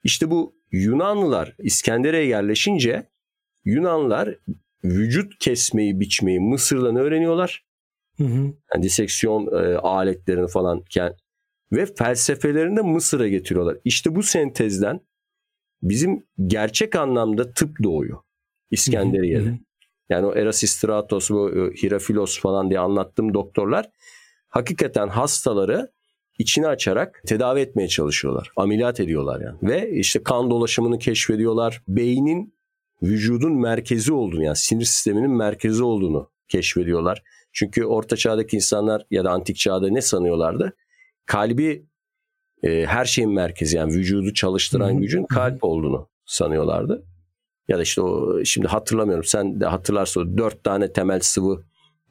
[0.02, 3.06] İşte bu Yunanlılar İskenderiye yerleşince
[3.64, 4.38] Yunanlılar
[4.84, 7.64] vücut kesmeyi, biçmeyi Mısır'dan öğreniyorlar.
[8.16, 8.52] Hı hı.
[8.74, 11.16] Yani diseksiyon e, aletlerini falan kend-
[11.72, 13.76] ve felsefelerini de Mısır'a getiriyorlar.
[13.84, 15.00] İşte bu sentezden
[15.82, 18.18] bizim gerçek anlamda tıp doğuyor
[18.70, 19.44] İskenderiye'de.
[19.44, 19.58] Hı hı.
[20.10, 23.90] Yani o Erasistratos, bu e, Hirafilos falan diye anlattığım doktorlar
[24.48, 25.92] hakikaten hastaları
[26.38, 28.50] içini açarak tedavi etmeye çalışıyorlar.
[28.56, 29.58] Ameliyat ediyorlar yani.
[29.62, 31.82] Ve işte kan dolaşımını keşfediyorlar.
[31.88, 32.54] Beynin
[33.02, 37.22] vücudun merkezi olduğunu yani sinir sisteminin merkezi olduğunu keşfediyorlar.
[37.52, 40.76] Çünkü orta çağdaki insanlar ya da antik çağda ne sanıyorlardı?
[41.26, 41.86] Kalbi
[42.62, 47.04] e, her şeyin merkezi yani vücudu çalıştıran gücün kalp olduğunu sanıyorlardı.
[47.70, 49.24] Ya da işte o şimdi hatırlamıyorum.
[49.24, 51.62] Sen de hatırlarsın o dört tane temel sıvı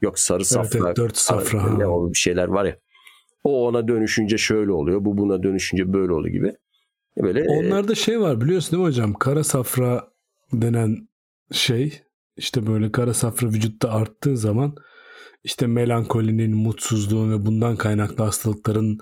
[0.01, 0.79] yok sarı Evet, safra.
[0.85, 1.77] evet, dört safra.
[1.77, 2.77] Ne o bir şeyler var ya.
[3.43, 5.05] O ona dönüşünce şöyle oluyor.
[5.05, 6.53] Bu buna dönüşünce böyle oluyor gibi.
[7.21, 9.13] Böyle e, Onlarda şey var biliyorsun değil mi hocam?
[9.13, 10.07] Kara safra
[10.53, 11.07] denen
[11.51, 12.01] şey
[12.37, 14.75] işte böyle kara safra vücutta arttığı zaman
[15.43, 18.99] işte melankolinin, mutsuzluğun ve bundan kaynaklı hastalıkların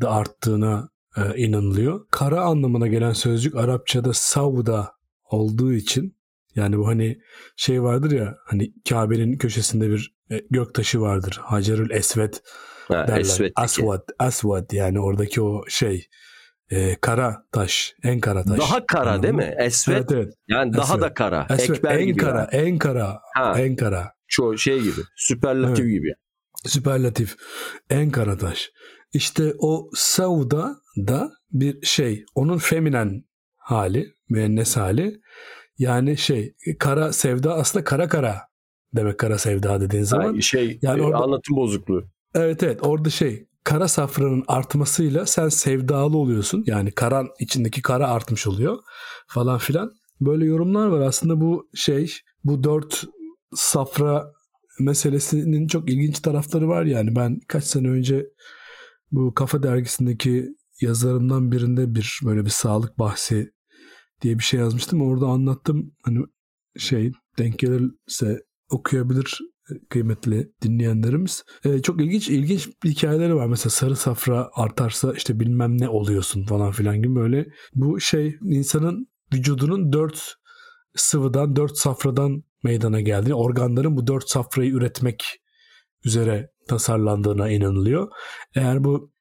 [0.00, 2.06] da arttığına e, inanılıyor.
[2.10, 4.97] Kara anlamına gelen sözcük Arapçada savda
[5.30, 6.18] olduğu için
[6.54, 7.18] yani bu hani
[7.56, 11.40] şey vardır ya hani Kabe'nin köşesinde bir e, göktaşı vardır.
[11.42, 12.42] Hacerül Esvet
[12.88, 13.20] ha, derler.
[13.20, 16.06] Esvet Aswad, Aswad yani oradaki o şey
[16.70, 18.58] e, kara taş, en kara taş.
[18.58, 19.54] Daha kara Anladın değil mi?
[19.58, 20.34] Esvet Evet evet.
[20.48, 21.02] yani daha Esvet.
[21.02, 21.46] da kara.
[21.50, 22.16] Esvet, Ekber en gibi.
[22.18, 22.68] kara, yani.
[22.68, 23.60] en kara, Ha.
[23.60, 24.12] en kara.
[24.28, 25.00] Çoğu şey gibi.
[25.16, 25.92] Süperlatif Evet.
[25.92, 26.12] gibi.
[26.66, 27.36] Süperlatif.
[27.90, 28.70] En kara taş.
[29.12, 32.24] İşte o Sauda da bir şey.
[32.34, 33.24] Onun feminen
[33.56, 35.20] hali, müennes hali.
[35.78, 38.36] Yani şey kara sevda aslında kara kara
[38.96, 40.34] demek kara sevda dediğin zaman.
[40.34, 42.04] Ha, şey yani e, orada- anlatım bozukluğu.
[42.34, 46.64] Evet evet orada şey kara safranın artmasıyla sen sevdalı oluyorsun.
[46.66, 48.78] Yani karan içindeki kara artmış oluyor
[49.28, 49.92] falan filan.
[50.20, 51.00] Böyle yorumlar var.
[51.00, 52.14] Aslında bu şey
[52.44, 53.04] bu dört
[53.54, 54.32] safra
[54.80, 57.16] meselesinin çok ilginç tarafları var yani.
[57.16, 58.26] Ben kaç sene önce
[59.12, 60.48] bu Kafa Dergisi'ndeki
[60.80, 63.52] yazarımdan birinde bir böyle bir sağlık bahsi
[64.22, 65.02] diye bir şey yazmıştım.
[65.02, 65.94] Orada anlattım.
[66.02, 66.18] Hani
[66.76, 69.38] şey denk gelirse okuyabilir
[69.90, 71.44] kıymetli dinleyenlerimiz.
[71.64, 73.46] Ee, çok ilginç ilginç hikayeleri var.
[73.46, 77.46] Mesela sarı safra artarsa işte bilmem ne oluyorsun falan filan gibi böyle.
[77.74, 80.34] Bu şey insanın vücudunun dört
[80.96, 85.24] sıvıdan, dört safradan meydana geldiği, organların bu dört safrayı üretmek
[86.04, 88.08] üzere tasarlandığına inanılıyor.
[88.54, 89.12] Eğer bu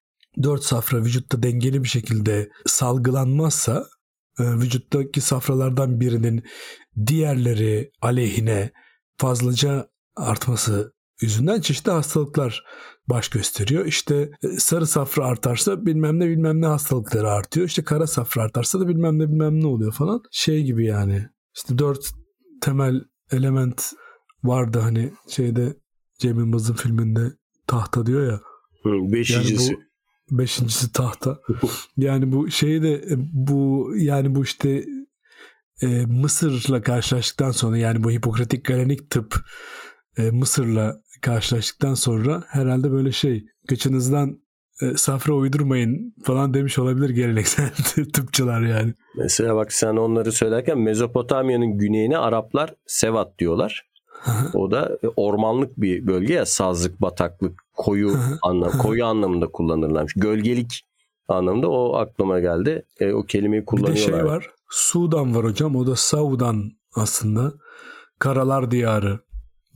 [0.43, 3.96] dört safra vücutta dengeli bir şekilde salgılanmazsa e,
[4.39, 6.43] vücuttaki safralardan birinin
[7.08, 8.71] diğerleri aleyhine
[9.17, 12.63] fazlaca artması yüzünden çeşitli hastalıklar
[13.10, 13.86] baş gösteriyor.
[13.86, 17.67] İşte e, sarı safra artarsa bilmem ne bilmem ne hastalıkları artıyor.
[17.67, 20.21] İşte kara safra artarsa da bilmem ne bilmem ne oluyor falan.
[20.32, 21.30] Şey gibi yani.
[21.56, 22.12] İşte dört
[22.62, 23.93] temel element
[24.43, 25.78] vardı hani şeyde
[26.19, 27.32] Cem Yılmaz'ın filminde
[27.67, 28.41] tahta diyor ya.
[28.84, 29.71] Hı, beşincisi.
[29.71, 29.87] Yani bu
[30.31, 31.39] beşincisi tahta.
[31.97, 34.85] yani bu şeyi de e, bu yani bu işte
[35.81, 39.35] e, Mısır'la karşılaştıktan sonra yani bu Hipokratik Galenik tıp
[40.17, 44.39] e, Mısır'la karşılaştıktan sonra herhalde böyle şey gıçınızdan
[44.81, 47.69] e, safra uydurmayın falan demiş olabilir geleneksel
[48.13, 48.93] tıpçılar yani.
[49.17, 53.87] Mesela bak sen onları söylerken Mezopotamya'nın güneyine Araplar Sevat diyorlar.
[54.53, 60.13] O da ormanlık bir bölge ya sazlık, bataklık, koyu anlam koyu anlamında kullanırlarmış.
[60.15, 60.81] Gölgelik
[61.27, 62.83] anlamında o aklıma geldi.
[62.99, 64.03] E, o kelimeyi Bir de kullanıyorlar.
[64.19, 64.49] şey var.
[64.69, 65.75] Sudan var hocam.
[65.75, 67.53] O da Saudan aslında.
[68.19, 69.19] Karalar diyarı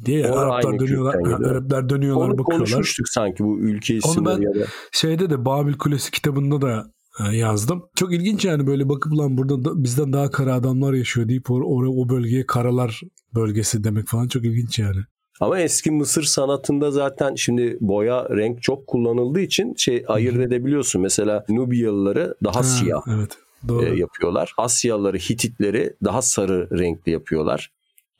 [0.05, 1.15] diye O da Araplar dönüyorlar.
[1.25, 1.35] ha.
[1.49, 2.57] Araplar dönüyorlar Onu bakıyorlar.
[2.57, 4.65] konuşmuştuk sanki bu ülke Onu isimleri ben- ya da.
[4.91, 6.83] Şeyde de Babil Kulesi kitabında da
[7.19, 7.83] e, yazdım.
[7.95, 11.61] Çok ilginç yani böyle bakıp lan burada da, bizden daha kara adamlar yaşıyor deyip or,
[11.61, 13.01] or- o bölgeye karalar
[13.35, 14.99] bölgesi demek falan çok ilginç yani.
[15.41, 21.01] Ama eski Mısır sanatında zaten şimdi boya renk çok kullanıldığı için şey ayırt edebiliyorsun.
[21.01, 23.37] Mesela Nubyalıları daha Ha, siyah Evet.
[23.67, 23.85] Doğru.
[23.85, 24.53] e, yapıyorlar.
[24.57, 27.71] Asyalıları, Hititleri daha sarı renkli yapıyorlar.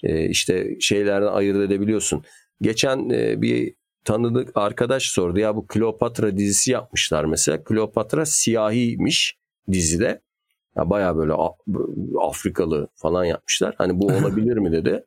[0.04, 2.24] E, işte şeylerden ayırt edebiliyorsun.
[2.62, 3.74] Geçen e, bir
[4.06, 7.64] tanıdık arkadaş sordu ya bu Kleopatra dizisi yapmışlar mesela.
[7.64, 9.38] Kleopatra siyahiymiş
[9.72, 10.22] dizide.
[10.78, 11.34] Ya baya böyle
[12.22, 13.76] Afrikalı falan yapmışlar.
[13.78, 15.04] Hani bu olabilir mi dedi.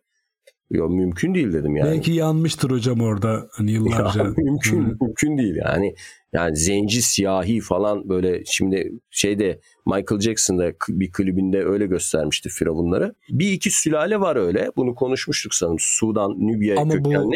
[0.71, 1.91] Yok mümkün değil dedim yani.
[1.91, 4.23] Belki yanmıştır hocam orada hani yıllarca.
[4.23, 4.97] Ya, mümkün Hı.
[5.01, 5.95] mümkün değil yani.
[6.33, 13.15] Yani zenci siyahi falan böyle şimdi şeyde Michael Jackson'da bir klibinde öyle göstermişti firavunları.
[13.31, 14.71] Bir iki sülale var öyle.
[14.77, 15.77] Bunu konuşmuştuk sanırım.
[15.81, 17.33] Sudan, Nübya Ama bu-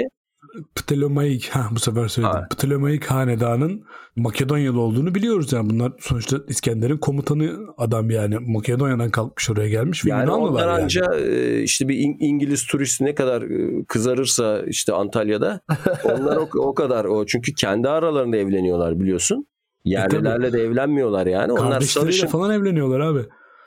[0.53, 0.67] kökenli.
[0.75, 2.37] Ptolemaik ha bu sefer söyledim.
[2.37, 2.47] Ha.
[2.51, 3.85] Ptolemaik hanedanın
[4.17, 10.11] Makedonyalı olduğunu biliyoruz yani bunlar sonuçta İskender'in komutanı adam yani Makedonya'dan kalkmış oraya gelmiş ve
[10.11, 10.83] Yani Yunanlılar onlar yani.
[10.83, 15.61] anca e, işte bir İng- İngiliz turist ne kadar e, kızarırsa işte Antalya'da
[16.05, 19.47] onlar o, o kadar o çünkü kendi aralarında evleniyorlar biliyorsun.
[19.85, 21.53] Yerlilerle de evlenmiyorlar yani.
[21.53, 23.21] Onlar sarışın falan evleniyorlar abi.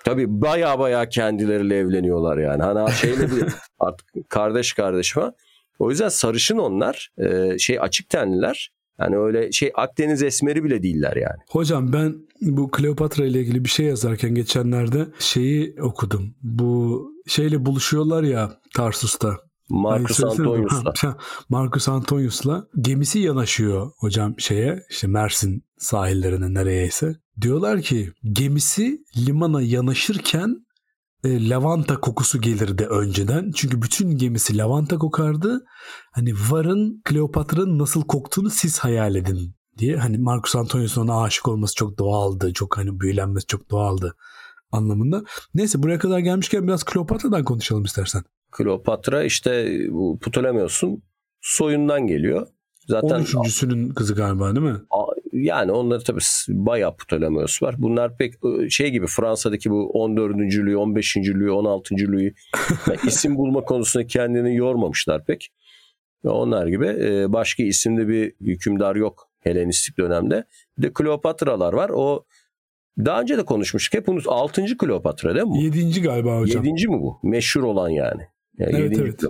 [0.03, 2.63] Tabii baya baya kendileriyle evleniyorlar yani.
[2.63, 3.43] Hani şeyle bir
[3.79, 5.33] artık kardeş kardeş falan.
[5.81, 7.09] O yüzden sarışın onlar.
[7.17, 8.71] Ee, şey açık tenliler.
[8.99, 11.39] Yani öyle şey Akdeniz esmeri bile değiller yani.
[11.49, 16.35] Hocam ben bu Kleopatra ile ilgili bir şey yazarken geçenlerde şeyi okudum.
[16.41, 19.37] Bu şeyle buluşuyorlar ya Tarsus'ta.
[19.69, 20.47] Marcus söylesene.
[20.47, 21.17] Antonius'la.
[21.49, 27.15] Marcus Antonius'la gemisi yanaşıyor hocam şeye işte Mersin sahillerine nereyeyse.
[27.41, 30.65] Diyorlar ki gemisi limana yanaşırken
[31.23, 33.51] e, lavanta kokusu gelirdi önceden.
[33.55, 35.65] Çünkü bütün gemisi lavanta kokardı.
[36.11, 39.97] Hani varın Kleopatra'nın nasıl koktuğunu siz hayal edin diye.
[39.97, 42.53] Hani Marcus Antonius'un ona aşık olması çok doğaldı.
[42.53, 44.15] Çok hani büyülenmesi çok doğaldı
[44.71, 45.23] anlamında.
[45.53, 48.23] Neyse buraya kadar gelmişken biraz Kleopatra'dan konuşalım istersen.
[48.51, 51.03] Kleopatra işte bu Ptolemaios'un
[51.41, 52.47] soyundan geliyor.
[52.87, 54.79] Zaten 13.sünün kızı galiba değil mi?
[55.33, 57.75] Yani onları tabii bayağı Ptolemaios var.
[57.77, 60.35] Bunlar pek e, şey gibi Fransa'daki bu 14.
[60.35, 61.17] Louis, 15.
[61.17, 61.95] Louis, 16.
[61.95, 62.33] Louis
[62.87, 65.51] yani isim bulma konusunda kendini yormamışlar pek.
[66.23, 66.87] Onlar gibi
[67.33, 70.45] başka isimli bir hükümdar yok Helenistik dönemde.
[70.77, 71.91] Bir de Kleopatralar var.
[71.93, 72.25] O
[72.97, 73.93] daha önce de konuşmuştuk.
[73.93, 74.77] Hep unut 6.
[74.77, 75.51] Kleopatra değil mi?
[75.51, 75.57] bu?
[75.57, 76.01] 7.
[76.01, 76.63] galiba hocam.
[76.63, 76.87] 7.
[76.87, 77.19] mi bu?
[77.23, 78.21] Meşhur olan yani.
[78.57, 79.23] yani Evet, evet.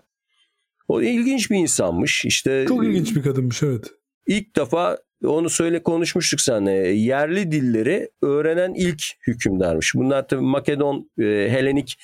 [0.88, 2.26] O ilginç bir insanmış.
[2.26, 3.92] İşte Çok ilginç bir kadınmış evet.
[4.28, 6.72] ilk defa onu söyle konuşmuştuk seninle.
[6.88, 9.96] Yerli dilleri öğrenen ilk hükümdarmış.
[9.96, 11.98] Bunlar tabii Makedon, e, Helenik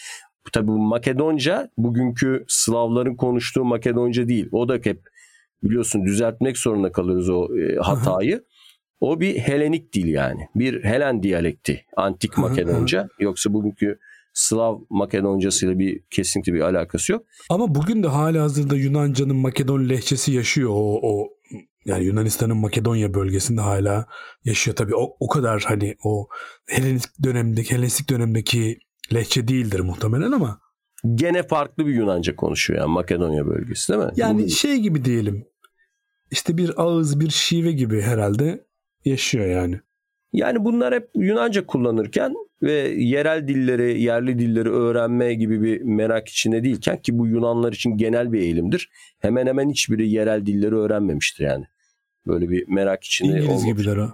[0.54, 4.50] tabii bu Makedonca bugünkü Slavların konuştuğu Makedonca değil.
[4.52, 5.02] O da hep
[5.64, 8.44] biliyorsun düzeltmek zorunda kalıyoruz o e, hatayı.
[9.00, 10.48] O bir Helenik dil yani.
[10.56, 11.86] Bir Helen diyalekti.
[11.98, 13.08] Antik Hı hı, Makedonca.
[13.20, 14.00] Yoksa bugünkü
[14.34, 17.26] Slav Makedoncasıyla bir kesinlikle bir alakası yok.
[17.50, 20.70] Ama bugün de hala hazırda Yunanca'nın Makedon lehçesi yaşıyor.
[20.74, 21.37] O, o
[21.88, 24.08] yani Yunanistan'ın Makedonya bölgesinde hala
[24.44, 24.76] yaşıyor.
[24.76, 26.28] Tabii o, o kadar hani o
[26.68, 28.80] Helenistik dönemdeki Helenistik dönemdeki
[29.14, 30.60] lehçe değildir muhtemelen ama
[31.16, 34.12] Gene farklı bir Yunanca konuşuyor yani Makedonya bölgesi değil mi?
[34.16, 35.46] yani şey gibi diyelim.
[36.32, 38.66] İşte bir ağız, bir şive gibi herhalde
[39.06, 39.80] yaşıyor yani.
[40.34, 46.64] Yani bunlar hep Yunanca kullanırken ve yerel dilleri, yerli dilleri öğrenme gibi bir merak içinde
[46.64, 48.90] değilken ki bu Yunanlar için genel bir eğilimdir.
[49.20, 51.66] Hemen hemen hiçbiri yerel dilleri öğrenmemiştir yani.
[52.28, 53.66] Böyle bir merak içinde İngiliz olmamış.
[53.66, 54.10] gibiler o.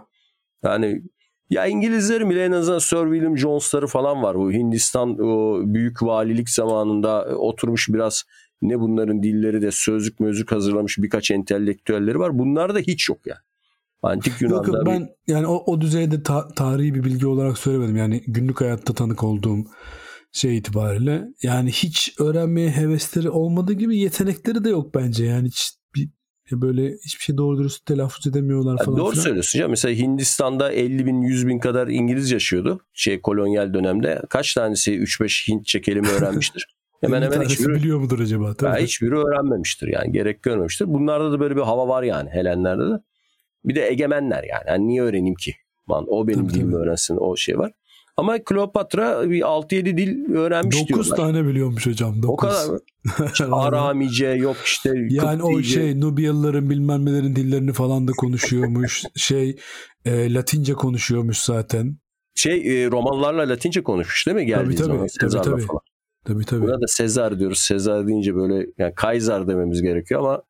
[0.64, 1.02] Yani
[1.50, 4.38] ya İngilizlerin bile en azından Sir William Jones'ları falan var.
[4.38, 8.24] Bu Hindistan o büyük valilik zamanında oturmuş biraz
[8.62, 12.40] ne bunların dilleri de sözlük mözlük hazırlamış birkaç entelektüelleri var.
[12.40, 13.40] Bunlar da hiç yok yani.
[14.02, 17.58] Antik Yok Yunan'da yok bir- ben yani o, o düzeyde ta- tarihi bir bilgi olarak
[17.58, 17.96] söylemedim.
[17.96, 19.58] Yani günlük hayatta tanık olduğum
[20.32, 25.26] şey itibariyle yani hiç öğrenmeye hevesleri olmadığı gibi yetenekleri de yok bence.
[25.26, 25.83] Yani hiç bir,
[26.62, 28.98] böyle hiçbir şey doğru dürüst telaffuz edemiyorlar Ya falan.
[28.98, 29.24] doğru filan.
[29.24, 29.68] söylüyorsun ya.
[29.68, 32.80] Mesela Hindistan'da 50 bin 100 bin kadar İngiliz yaşıyordu.
[32.94, 34.22] Şey kolonyal dönemde.
[34.30, 36.68] Kaç tanesi 3-5 Hintçe kelime öğrenmiştir?
[37.02, 38.48] hemen hemen hiçbiri, biliyor mudur acaba?
[38.48, 38.84] ya Tabii.
[38.84, 40.12] hiçbiri öğrenmemiştir yani.
[40.12, 40.86] Gerek görmemiştir.
[40.94, 43.00] Bunlarda da böyle bir hava var yani Helenlerde de.
[43.66, 44.64] Bir de egemenler yani.
[44.68, 45.54] yani niye öğreneyim ki?
[45.88, 46.82] Man, o benim Tabii, dilimi tabii.
[46.82, 47.72] öğrensin o şey var.
[48.18, 51.16] Ama Kleopatra bir 6-7 dil öğrenmiş 9 diyorlar.
[51.18, 52.24] tane biliyormuş hocam.
[52.24, 52.30] 9.
[52.30, 52.80] O kadar mı?
[53.56, 55.74] Aramice yok işte Yani o Kıptice.
[55.74, 59.04] şey Nubyalıların bilmem nelerin dillerini falan da konuşuyormuş.
[59.16, 59.56] şey
[60.06, 61.98] e, Latince konuşuyormuş zaten.
[62.36, 65.62] Şey e, Romalılarla Latince konuşmuş değil mi geldiği Tabii, tabii, zaman tabii, Sezar'la tabii.
[65.66, 65.82] falan.
[66.26, 66.62] Tabii tabii.
[66.62, 67.60] Buna da Sezar diyoruz.
[67.60, 70.42] Sezar deyince böyle yani Kaiser dememiz gerekiyor ama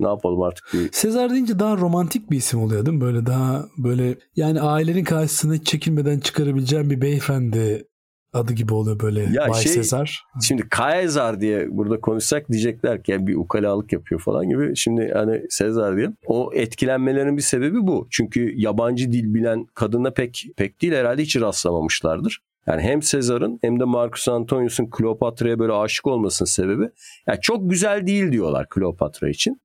[0.00, 0.92] ne yapalım artık bir...
[0.92, 3.00] Sezar deyince daha romantik bir isim oluyor değil mi?
[3.00, 7.88] Böyle daha böyle yani ailenin karşısına çekinmeden çıkarabileceğim bir beyefendi
[8.32, 10.22] adı gibi oluyor böyle ya Bay şey, Sezar.
[10.42, 14.76] Şimdi Kaisar diye burada konuşsak diyecekler ki yani bir ukalalık yapıyor falan gibi.
[14.76, 16.08] Şimdi hani Sezar diye.
[16.26, 18.06] O etkilenmelerin bir sebebi bu.
[18.10, 22.40] Çünkü yabancı dil bilen kadına pek pek değil herhalde hiç rastlamamışlardır.
[22.66, 26.90] Yani hem Sezar'ın hem de Marcus Antonius'un Kleopatra'ya böyle aşık olmasının sebebi
[27.26, 29.60] yani çok güzel değil diyorlar Kleopatra için.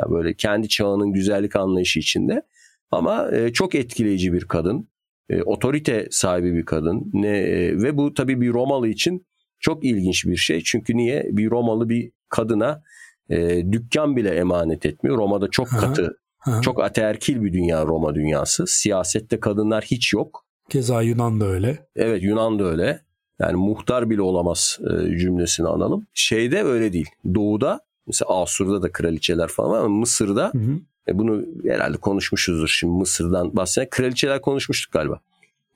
[0.00, 2.42] Yani böyle kendi çağının güzellik anlayışı içinde.
[2.90, 4.88] Ama e, çok etkileyici bir kadın.
[5.28, 7.10] E, otorite sahibi bir kadın.
[7.12, 9.26] Ne e, ve bu tabii bir Romalı için
[9.58, 10.62] çok ilginç bir şey.
[10.64, 11.28] Çünkü niye?
[11.30, 12.82] Bir Romalı bir kadına
[13.30, 15.18] e, dükkan bile emanet etmiyor.
[15.18, 16.60] Roma'da çok katı, Aha.
[16.60, 18.66] çok ateerkil bir dünya Roma dünyası.
[18.66, 20.44] Siyasette kadınlar hiç yok.
[20.68, 21.86] Keza Yunan da öyle.
[21.96, 23.00] Evet Yunan da öyle.
[23.40, 26.06] Yani muhtar bile olamaz e, cümlesini analım.
[26.14, 27.08] Şeyde öyle değil.
[27.34, 30.80] Doğuda mesela Asur'da da kraliçeler falan var ama Mısır'da hı hı.
[31.08, 33.90] E, bunu herhalde konuşmuşuzdur şimdi Mısır'dan bahseden.
[33.90, 35.20] Kraliçeler konuşmuştuk galiba.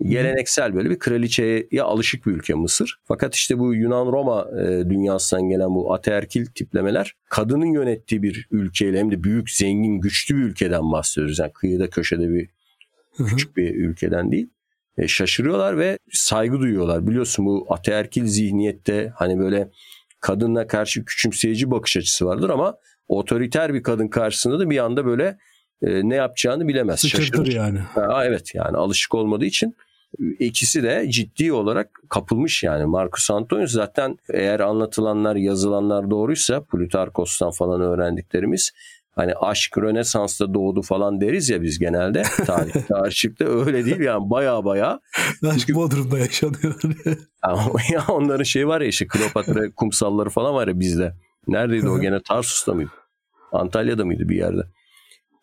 [0.02, 2.98] Geleneksel böyle bir kraliçeye alışık bir ülke Mısır.
[3.04, 9.10] Fakat işte bu Yunan-Roma e, dünyasından gelen bu ateerkil tiplemeler kadının yönettiği bir ülkeyle hem
[9.10, 11.38] de büyük, zengin, güçlü bir ülkeden bahsediyoruz.
[11.38, 12.48] Yani kıyıda köşede bir
[13.28, 14.48] küçük bir ülkeden değil.
[14.98, 17.06] E, şaşırıyorlar ve saygı duyuyorlar.
[17.06, 19.70] Biliyorsun bu ateerkil zihniyette hani böyle
[20.24, 22.76] kadınla karşı küçümseyici bakış açısı vardır ama
[23.08, 25.38] otoriter bir kadın karşısında da bir anda böyle
[25.82, 27.00] e, ne yapacağını bilemez.
[27.00, 27.56] Sıçırtır Şaşırır.
[27.56, 27.78] yani.
[27.78, 29.76] Ha, evet yani alışık olmadığı için
[30.38, 32.87] ikisi de ciddi olarak kapılmış yani.
[32.87, 38.72] Marcus Antonius zaten eğer anlatılanlar yazılanlar doğruysa Plutarkos'tan falan öğrendiklerimiz
[39.14, 44.64] hani aşk Rönesans'ta doğdu falan deriz ya biz genelde tarih tarihçikte öyle değil yani baya
[44.64, 45.00] baya.
[45.46, 46.81] Aşk Bodrum'da yaşanıyor.
[47.92, 51.14] ya onların şey var ya işte Kleopatra kumsalları falan var ya bizde.
[51.48, 52.90] Neredeydi o gene Tarsus'ta mıydı?
[53.53, 54.62] Antalya'da mıydı bir yerde?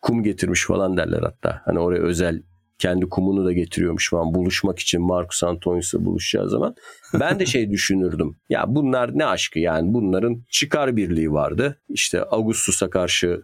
[0.02, 1.62] Kum getirmiş falan derler hatta.
[1.64, 2.42] Hani oraya özel
[2.82, 6.74] kendi kumunu da getiriyormuş falan buluşmak için Marcus Antonius'la buluşacağı zaman.
[7.20, 8.36] Ben de şey düşünürdüm.
[8.48, 11.82] Ya bunlar ne aşkı yani bunların çıkar birliği vardı.
[11.88, 13.42] İşte Augustus'a karşı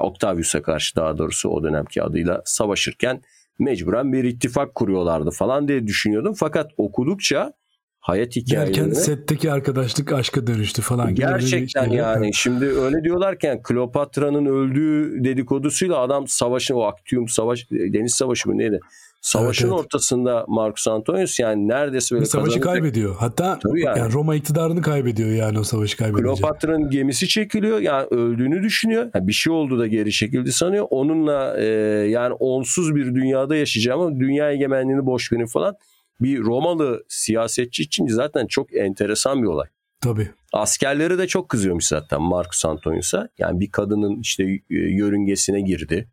[0.00, 3.22] Octavius'a karşı daha doğrusu o dönemki adıyla savaşırken
[3.58, 6.34] mecburen bir ittifak kuruyorlardı falan diye düşünüyordum.
[6.34, 7.52] Fakat okudukça
[8.00, 8.76] hayat hikayelerine...
[8.76, 11.14] Derken setteki arkadaşlık aşka dönüştü falan.
[11.14, 12.34] Gerçekten şey yani.
[12.34, 18.80] Şimdi öyle diyorlarken Kleopatra'nın öldüğü dedikodusuyla adam savaşın o Actium savaş deniz savaşı mı neydi?
[19.22, 19.84] Savaşın evet, evet.
[19.84, 22.82] ortasında Marcus Antonius yani neredeyse böyle savaşı kazanacak.
[22.82, 23.16] kaybediyor.
[23.18, 23.98] Hatta yani.
[23.98, 26.22] yani Roma iktidarını kaybediyor yani o savaşı kaybedince.
[26.22, 27.80] Kleopatra'nın gemisi çekiliyor.
[27.80, 29.10] Yani öldüğünü düşünüyor.
[29.14, 30.86] Yani bir şey oldu da geri çekildi sanıyor.
[30.90, 31.64] Onunla e,
[32.08, 35.74] yani onsuz bir dünyada yaşayacağım ama dünya egemenliğini boş verin falan.
[36.20, 39.68] Bir Romalı siyasetçi için zaten çok enteresan bir olay.
[40.00, 40.30] Tabii.
[40.52, 43.28] Askerleri de çok kızıyormuş zaten Marcus Antonius'a.
[43.38, 46.08] Yani bir kadının işte e, yörüngesine girdi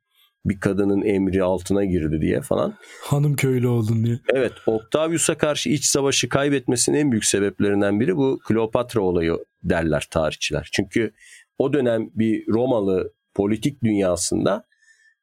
[0.46, 2.74] bir kadının emri altına girdi diye falan.
[3.04, 4.20] Hanım köylü oldun diye.
[4.34, 10.70] Evet Octavius'a karşı iç savaşı kaybetmesinin en büyük sebeplerinden biri bu Kleopatra olayı derler tarihçiler.
[10.72, 11.12] Çünkü
[11.58, 14.66] o dönem bir Romalı politik dünyasında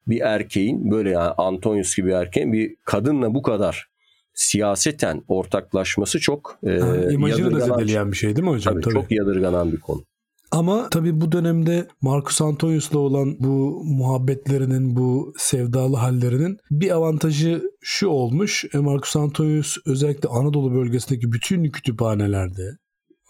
[0.07, 3.89] bir erkeğin böyle yani Antonius gibi bir erkeğin bir kadınla bu kadar
[4.33, 8.73] siyaseten ortaklaşması çok e, ha, imajını da zedeleyen bir şey değil mi hocam?
[8.73, 8.93] Tabii, tabii.
[8.93, 10.03] çok yadırganan bir konu.
[10.51, 18.07] Ama tabii bu dönemde Marcus Antonius'la olan bu muhabbetlerinin, bu sevdalı hallerinin bir avantajı şu
[18.07, 18.65] olmuş.
[18.73, 22.77] E, Marcus Antonius özellikle Anadolu bölgesindeki bütün kütüphanelerde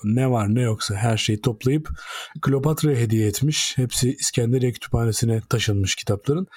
[0.03, 1.89] ne var ne yoksa her şeyi toplayıp
[2.41, 3.73] Kleopatra'ya hediye etmiş.
[3.77, 6.47] Hepsi İskenderiye Kütüphanesi'ne taşınmış kitapların.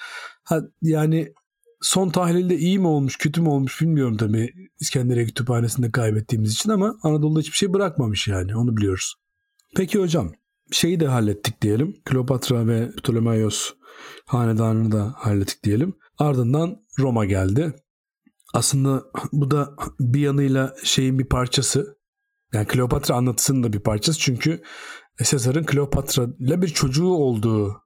[0.43, 1.33] Ha, yani
[1.81, 6.95] son tahlilde iyi mi olmuş kötü mü olmuş bilmiyorum tabii İskenderiye Kütüphanesi'nde kaybettiğimiz için ama
[7.03, 9.15] Anadolu'da hiçbir şey bırakmamış yani onu biliyoruz.
[9.75, 10.31] Peki hocam
[10.71, 11.95] şeyi de hallettik diyelim.
[12.05, 13.73] Kleopatra ve Ptolemaios
[14.25, 15.93] hanedanını da hallettik diyelim.
[16.17, 17.73] Ardından Roma geldi.
[18.53, 21.97] Aslında bu da bir yanıyla şeyin bir parçası.
[22.53, 24.19] Yani Kleopatra anlatısının da bir parçası.
[24.19, 24.61] Çünkü
[25.23, 27.81] Sezar'ın Kleopatra ile bir çocuğu olduğu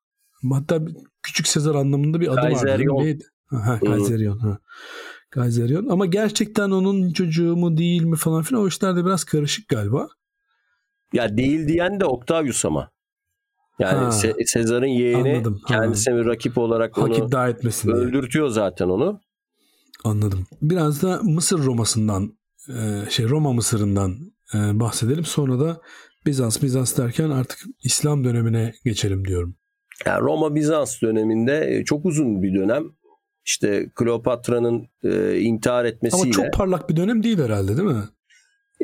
[0.54, 0.82] hatta
[1.24, 2.96] küçük Sezar anlamında bir adı Kayserion.
[2.96, 3.06] vardı.
[3.06, 3.24] Neydi?
[3.46, 4.38] Ha, Kayserion.
[4.38, 4.60] Ha.
[5.32, 5.88] Kayserion.
[5.90, 10.08] Ama gerçekten onun çocuğu mu değil mi falan filan o işler de biraz karışık galiba.
[11.16, 12.92] Ya değil diyen de Octavius ama.
[13.80, 14.10] Yani ha.
[14.10, 18.54] Se- Sezar'ın yeğeni Anladım, kendisine bir rakip olarak Hak onu iddia etmesin öldürtüyor diye.
[18.54, 19.22] zaten onu.
[20.04, 20.46] Anladım.
[20.62, 22.38] Biraz da Mısır Roma'sından
[22.70, 24.16] e, şey Roma Mısır'ından
[24.54, 25.26] e, bahsedelim.
[25.26, 25.82] Sonra da
[26.26, 29.56] Bizans Bizans derken artık İslam dönemine geçelim diyorum.
[30.06, 32.84] Yani Roma Bizans döneminde e, çok uzun bir dönem.
[33.46, 34.88] İşte Kleopatra'nın
[35.40, 36.24] intihar etmesiyle.
[36.24, 38.04] Ama çok parlak bir dönem değil herhalde değil mi?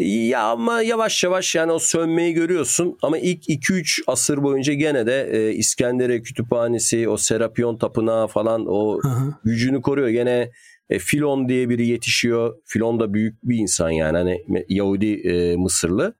[0.01, 5.29] Ya ama yavaş yavaş yani o sönmeyi görüyorsun ama ilk 2-3 asır boyunca gene de
[5.31, 8.99] e, İskenderiye Kütüphanesi, o Serapion Tapınağı falan o
[9.43, 10.09] gücünü koruyor.
[10.09, 10.51] Gene
[10.89, 12.55] e, Filon diye biri yetişiyor.
[12.65, 16.13] Filon da büyük bir insan yani hani Yahudi e, Mısırlı.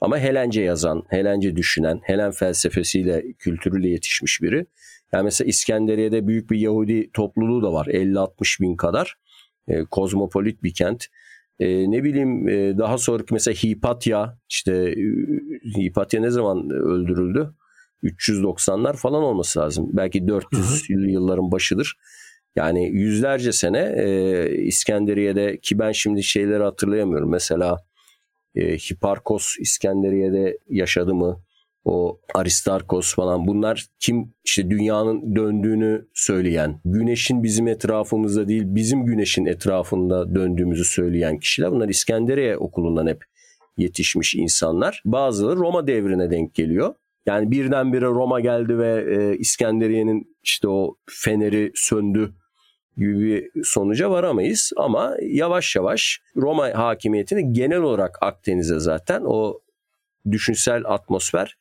[0.00, 4.66] Ama Helence yazan, Helence düşünen, Helen felsefesiyle, kültürüyle yetişmiş biri.
[5.12, 7.86] Yani mesela İskenderiye'de büyük bir Yahudi topluluğu da var.
[7.86, 9.16] 50-60 bin kadar.
[9.68, 11.06] E, kozmopolit bir kent.
[11.60, 14.94] E, ne bileyim e, daha sonraki mesela Hipatya işte
[15.76, 17.54] Hipatya ne zaman öldürüldü?
[18.02, 19.90] 390'lar falan olması lazım.
[19.92, 21.00] Belki 400 hı hı.
[21.10, 21.96] yılların başıdır.
[22.56, 27.30] Yani yüzlerce sene e, İskenderiye'de ki ben şimdi şeyleri hatırlayamıyorum.
[27.30, 27.76] Mesela
[28.54, 31.42] e, Hiparkos İskenderiye'de yaşadı mı?
[31.84, 39.46] O Aristarkos falan bunlar kim işte dünyanın döndüğünü söyleyen, güneşin bizim etrafımızda değil bizim güneşin
[39.46, 41.72] etrafında döndüğümüzü söyleyen kişiler.
[41.72, 43.24] Bunlar İskenderiye okulundan hep
[43.76, 45.02] yetişmiş insanlar.
[45.04, 46.94] Bazıları Roma devrine denk geliyor.
[47.26, 52.34] Yani birdenbire Roma geldi ve e, İskenderiye'nin işte o feneri söndü
[52.96, 54.72] gibi bir sonuca varamayız.
[54.76, 59.60] Ama yavaş yavaş Roma hakimiyetini genel olarak Akdeniz'e zaten o
[60.30, 61.56] düşünsel atmosfer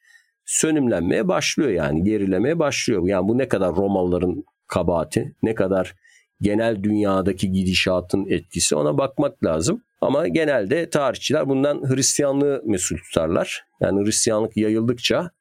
[0.50, 3.08] sönümlenmeye başlıyor yani gerilemeye başlıyor.
[3.08, 5.96] Yani bu ne kadar Romalıların kabahati, ne kadar
[6.42, 9.84] genel dünyadaki gidişatın etkisi ona bakmak lazım.
[10.02, 13.66] Ama genelde tarihçiler bundan Hristiyanlığı mesul tutarlar.
[13.82, 15.32] Yani Hristiyanlık yayıldıkça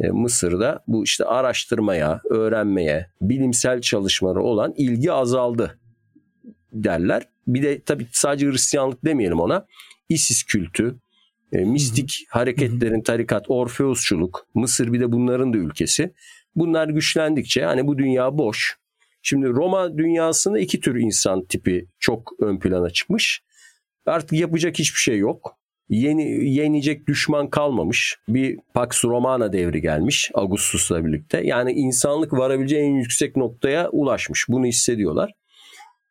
[0.00, 5.78] e, Mısır'da bu işte araştırmaya, öğrenmeye, bilimsel çalışmalara olan ilgi azaldı
[6.72, 7.22] derler.
[7.46, 9.66] Bir de tabii sadece Hristiyanlık demeyelim ona.
[10.08, 10.96] Isis kültü,
[11.52, 16.12] e, mistik hareketlerin tarikat, Orfeusçuluk, Mısır bir de bunların da ülkesi.
[16.56, 18.76] Bunlar güçlendikçe hani bu dünya boş.
[19.22, 23.42] Şimdi Roma dünyasında iki tür insan tipi çok ön plana çıkmış.
[24.06, 25.58] Artık yapacak hiçbir şey yok.
[25.88, 28.18] Yeni, yenecek düşman kalmamış.
[28.28, 31.40] Bir Pax Romana devri gelmiş Augustus'la birlikte.
[31.44, 34.46] Yani insanlık varabileceği en yüksek noktaya ulaşmış.
[34.48, 35.32] Bunu hissediyorlar.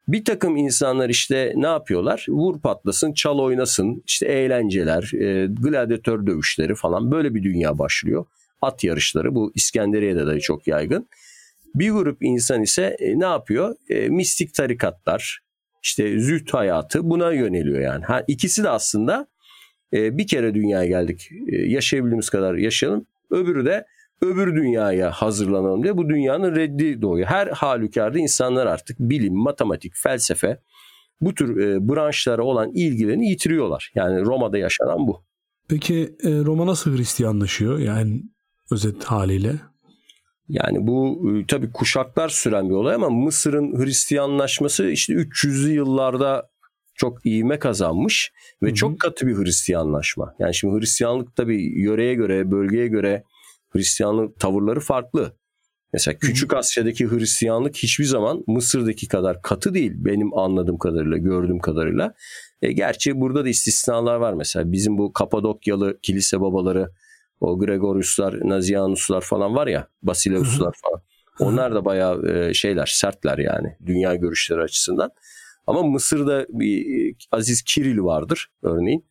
[0.08, 2.26] Bir takım insanlar işte ne yapıyorlar?
[2.30, 8.26] Vur patlasın, çal oynasın, işte eğlenceler, e, gladyatör dövüşleri falan böyle bir dünya başlıyor.
[8.62, 11.08] At yarışları bu İskenderiye'de de çok yaygın.
[11.76, 13.76] Bir grup insan ise e, ne yapıyor?
[13.89, 15.39] E, mistik tarikatlar,
[15.84, 18.06] işte züht hayatı buna yöneliyor yani.
[18.06, 19.28] Ha, ikisi de aslında
[19.93, 21.30] e, bir kere dünyaya geldik.
[21.47, 23.06] E, yaşayabildiğimiz kadar yaşayalım.
[23.32, 23.86] Öbürü de
[24.22, 27.28] öbür dünyaya hazırlanalım diye bu dünyanın reddi doğuyor.
[27.28, 30.59] Her halükarda insanlar artık bilim, matematik, felsefe
[31.22, 33.91] bu tür e, branşlara olan ilgilerini yitiriyorlar.
[33.95, 35.24] Yani Roma'da yaşanan bu.
[35.67, 37.80] Peki e, Roma nasıl Hristiyanlaşıyor?
[37.80, 38.24] Yani
[38.72, 39.53] özet haliyle.
[40.49, 46.49] Yani bu e, tabii kuşaklar süren bir olay ama Mısır'ın Hristiyanlaşması işte 300'lü yıllarda
[46.95, 48.32] çok iğme kazanmış
[48.63, 48.76] ve Hı-hı.
[48.76, 50.36] çok katı bir Hristiyanlaşma.
[50.39, 53.24] Yani şimdi Hristiyanlık tabii yöreye göre, bölgeye göre
[53.74, 55.36] Hristiyanlık tavırları farklı.
[55.93, 62.13] Mesela Küçük Asya'daki Hristiyanlık hiçbir zaman Mısır'daki kadar katı değil benim anladığım kadarıyla, gördüğüm kadarıyla.
[62.61, 64.72] E, gerçi burada da istisnalar var mesela.
[64.72, 66.91] Bizim bu Kapadokyalı kilise babaları,
[67.39, 71.01] o Gregoriuslar, Nazianuslar falan var ya, Basileuslar falan.
[71.39, 75.11] Onlar da bayağı e, şeyler, sertler yani dünya görüşleri açısından.
[75.67, 79.05] Ama Mısır'da bir e, Aziz Kiril vardır örneğin.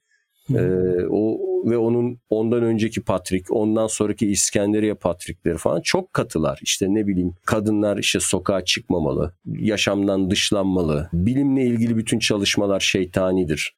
[0.55, 6.61] Ee, o ve onun ondan önceki Patrik, ondan sonraki İskenderiye Patrikleri falan çok katılar.
[6.63, 11.09] İşte ne bileyim kadınlar işte sokağa çıkmamalı, yaşamdan dışlanmalı.
[11.13, 13.77] Bilimle ilgili bütün çalışmalar şeytanidir.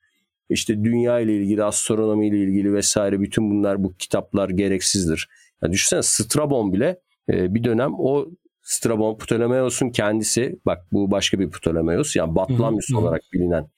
[0.51, 5.28] İşte dünya ile ilgili, astronomi ile ilgili vesaire bütün bunlar bu kitaplar gereksizdir.
[5.62, 8.26] Ya düşünsene Strabon bile e, bir dönem o
[8.62, 13.68] Strabon Ptolemaios'un kendisi bak bu başka bir Ptolemaios yani Batlamyus olarak bilinen.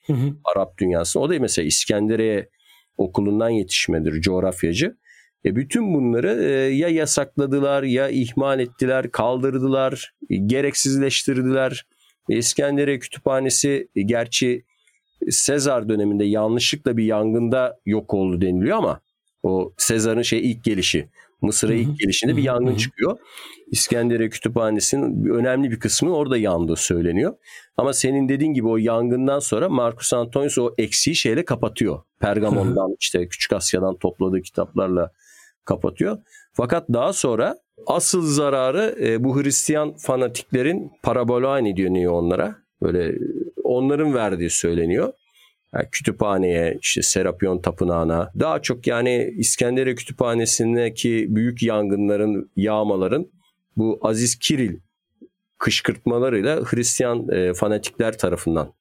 [0.44, 1.20] Arap dünyası.
[1.20, 2.48] O da mesela İskenderiye
[2.97, 4.97] okulundan yetişmedir coğrafyacı.
[5.45, 11.86] E bütün bunları e, ya yasakladılar ya ihmal ettiler, kaldırdılar, e, gereksizleştirdiler.
[12.28, 14.64] E, İskenderiye Kütüphanesi gerçi
[15.30, 19.01] Sezar döneminde yanlışlıkla bir yangında yok oldu deniliyor ama
[19.42, 21.09] o Sezar'ın şey ilk gelişi
[21.43, 23.18] Mısır'a ilk gelişinde bir yangın çıkıyor.
[23.70, 27.35] İskenderiye Kütüphanesi'nin önemli bir kısmı orada yandığı söyleniyor.
[27.76, 32.03] Ama senin dediğin gibi o yangından sonra Marcus Antonius o eksiği şeyle kapatıyor.
[32.20, 35.11] Pergamon'dan işte Küçük Asya'dan topladığı kitaplarla
[35.64, 36.18] kapatıyor.
[36.53, 37.57] Fakat daha sonra
[37.87, 42.57] asıl zararı e, bu Hristiyan fanatiklerin parabolani diyor onlara.
[42.82, 43.18] Böyle
[43.64, 45.12] onların verdiği söyleniyor.
[45.75, 53.27] Yani kütüphaneye, işte Serapion Tapınağı'na daha çok yani İskenderiye Kütüphanesi'ndeki büyük yangınların, yağmaların
[53.77, 54.79] bu Aziz Kiril
[55.59, 58.72] kışkırtmalarıyla Hristiyan e, fanatikler tarafından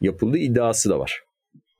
[0.00, 1.22] yapıldığı iddiası da var.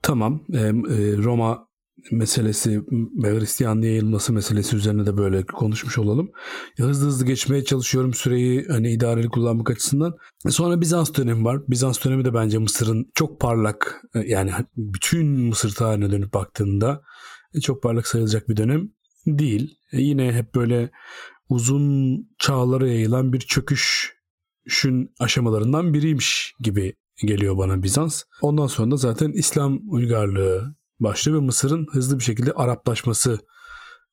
[0.01, 0.41] Tamam.
[0.53, 0.71] E, e,
[1.17, 1.67] Roma
[2.11, 2.81] meselesi
[3.23, 6.31] ve Hristiyanlığa yayılması meselesi üzerine de böyle konuşmuş olalım.
[6.77, 10.13] Hızlı hızlı geçmeye çalışıyorum süreyi hani idareli kullanmak açısından.
[10.49, 11.61] Sonra Bizans dönemi var.
[11.67, 17.01] Bizans dönemi de bence Mısır'ın çok parlak yani bütün Mısır tarihine dönüp baktığında
[17.61, 18.89] çok parlak sayılacak bir dönem
[19.27, 19.77] değil.
[19.91, 20.91] Yine hep böyle
[21.49, 26.93] uzun çağlara yayılan bir çöküşün aşamalarından biriymiş gibi
[27.25, 28.23] geliyor bana Bizans.
[28.41, 33.39] Ondan sonra da zaten İslam uygarlığı başlıyor ve Mısır'ın hızlı bir şekilde Araplaşması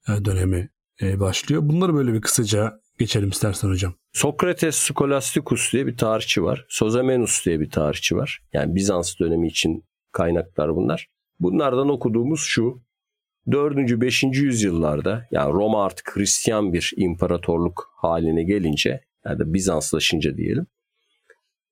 [0.08, 0.70] e, dönemi
[1.02, 1.62] e, başlıyor.
[1.64, 3.94] Bunları böyle bir kısaca geçelim istersen hocam.
[4.12, 6.66] Sokrates Scholasticus diye bir tarihçi var.
[6.68, 8.40] Sozamenus diye bir tarihçi var.
[8.52, 11.08] Yani Bizans dönemi için kaynaklar bunlar.
[11.40, 12.82] Bunlardan okuduğumuz şu.
[13.50, 13.76] 4.
[13.76, 14.22] 5.
[14.22, 20.66] yüzyıllarda yani Roma artık Hristiyan bir imparatorluk haline gelince yani da Bizanslaşınca diyelim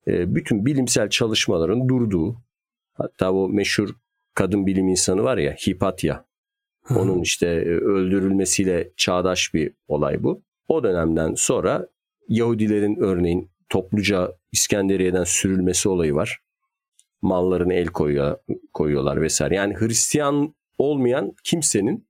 [0.06, 2.36] e, bütün bilimsel çalışmaların durduğu
[2.94, 3.88] hatta o meşhur
[4.37, 6.24] kadın bilim insanı var ya Hipatya
[6.91, 10.43] onun işte e, öldürülmesiyle çağdaş bir olay bu.
[10.68, 11.89] O dönemden sonra
[12.28, 16.41] Yahudilerin örneğin topluca İskenderiye'den sürülmesi olayı var.
[17.22, 18.37] Mallarını el koyuyor,
[18.74, 19.55] koyuyorlar vesaire.
[19.55, 22.09] Yani Hristiyan olmayan kimsenin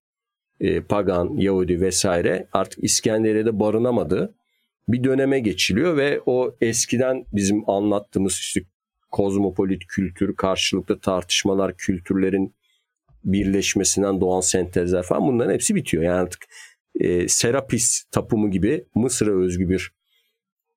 [0.60, 4.34] e, pagan, Yahudi vesaire artık İskenderiye'de barınamadığı
[4.88, 8.60] bir döneme geçiliyor ve o eskiden bizim anlattığımız işte
[9.16, 12.54] kozmopolit kültür, karşılıklı tartışmalar, kültürlerin
[13.24, 16.02] birleşmesinden doğan sentezler falan bunların hepsi bitiyor.
[16.02, 16.44] Yani artık
[16.94, 19.92] e, Serapis tapımı gibi Mısır'a özgü bir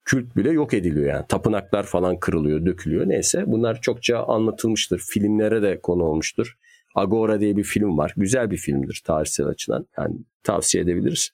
[0.06, 1.26] kült bile yok ediliyor yani.
[1.30, 3.10] Tapınaklar falan kırılıyor, dökülüyor.
[3.10, 5.00] Neyse bunlar çokça anlatılmıştır.
[5.10, 6.58] Filmlere de konu olmuştur.
[6.96, 8.14] Agora diye bir film var.
[8.18, 9.88] Güzel bir filmdir tarihsel açıdan.
[9.98, 11.30] Yani tavsiye edebiliriz.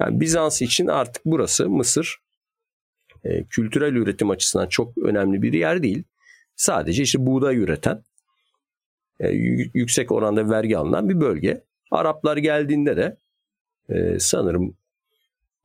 [0.00, 2.18] Yani Bizans için artık burası Mısır
[3.24, 6.04] e, kültürel üretim açısından çok önemli bir yer değil.
[6.58, 8.04] Sadece işte buğday üreten,
[9.20, 9.28] e,
[9.74, 11.64] yüksek oranda vergi alınan bir bölge.
[11.90, 13.16] Araplar geldiğinde de
[13.88, 14.76] e, sanırım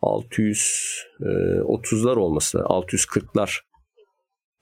[0.01, 3.59] 630'lar e, olması, 640'lar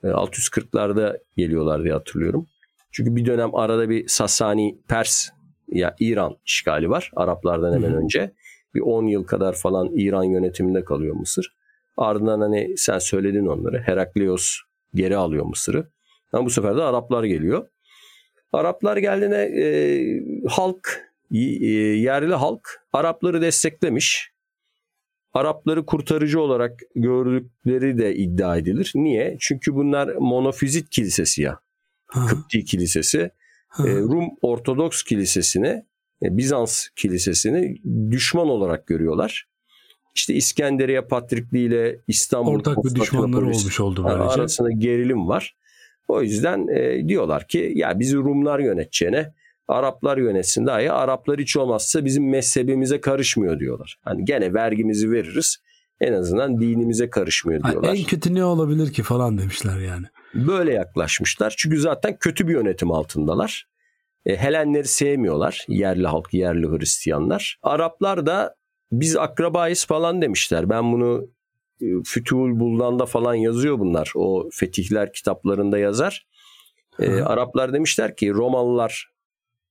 [0.04, 2.48] 640'larda e, geliyorlar diye hatırlıyorum.
[2.92, 5.30] Çünkü bir dönem arada bir Sasani Pers
[5.68, 8.34] ya İran işgali var Araplardan hemen önce.
[8.74, 11.56] Bir 10 yıl kadar falan İran yönetiminde kalıyor Mısır.
[11.98, 13.80] Ardından hani sen söyledin onları.
[13.80, 14.58] Heraklios
[14.94, 15.92] geri alıyor Mısır'ı.
[16.34, 17.68] Ama bu sefer de Araplar geliyor.
[18.54, 19.66] Araplar geldiğinde e,
[20.48, 24.32] halk, e, yerli halk Arapları desteklemiş.
[25.34, 28.92] Arapları kurtarıcı olarak gördükleri de iddia edilir.
[28.96, 29.38] Niye?
[29.40, 31.60] Çünkü bunlar monofizit kilisesi ya.
[32.30, 33.32] Kıpti kilisesi.
[33.80, 35.86] E, Rum Ortodoks kilisesini,
[36.24, 39.48] e, Bizans kilisesini düşman olarak görüyorlar.
[40.16, 44.24] İşte İskenderiye Patrikliği ile İstanbul Ortak bir düşmanları olmuş oldu böylece.
[44.24, 45.56] Arasında gerilim var.
[46.12, 49.34] O yüzden e, diyorlar ki ya bizi Rumlar yöneteceğine
[49.72, 50.78] Araplar yönetsin daha.
[50.78, 54.00] Araplar hiç olmazsa bizim mezhebimize karışmıyor diyorlar.
[54.02, 55.58] Hani gene vergimizi veririz.
[56.02, 57.88] En azından dinimize karışmıyor diyorlar.
[57.88, 60.06] Yani en kötü ne olabilir ki falan demişler yani.
[60.34, 61.54] Böyle yaklaşmışlar.
[61.58, 63.68] Çünkü zaten kötü bir yönetim altındalar.
[64.26, 65.66] E, Helenleri sevmiyorlar.
[65.68, 67.60] Yerli halk, yerli Hristiyanlar.
[67.64, 68.56] Araplar da
[68.92, 70.70] biz akrabayız falan demişler.
[70.70, 71.28] Ben bunu
[72.06, 74.12] Fütuhul Buldan'da falan yazıyor bunlar.
[74.16, 76.28] O fetihler kitaplarında yazar.
[77.00, 79.12] E, Araplar demişler ki Romalılar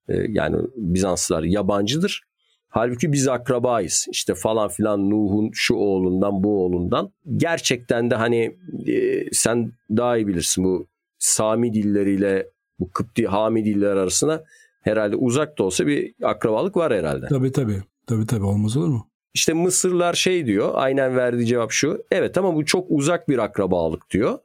[0.08, 2.22] e, yani Bizanslılar yabancıdır.
[2.68, 4.06] Halbuki biz akrabayız.
[4.10, 7.12] İşte falan filan Nuh'un şu oğlundan bu oğlundan.
[7.36, 8.56] Gerçekten de hani
[8.86, 10.86] e, sen daha iyi bilirsin bu
[11.18, 12.46] Sami dilleriyle
[12.78, 14.44] bu Kıpti Hami diller arasında
[14.82, 17.26] herhalde uzak da olsa bir akrabalık var herhalde.
[17.28, 17.82] Tabii tabii.
[18.06, 19.09] Tabii tabii olmaz olur mu?
[19.34, 22.04] İşte Mısırlar şey diyor aynen verdiği cevap şu.
[22.10, 24.38] Evet ama bu çok uzak bir akrabalık diyor.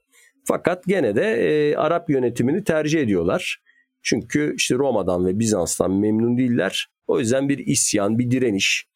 [0.43, 3.61] Fakat gene de e, Arap yönetimini tercih ediyorlar.
[4.01, 6.88] Çünkü işte Roma'dan ve Bizans'tan memnun değiller.
[7.07, 8.88] O yüzden bir isyan, bir direniş,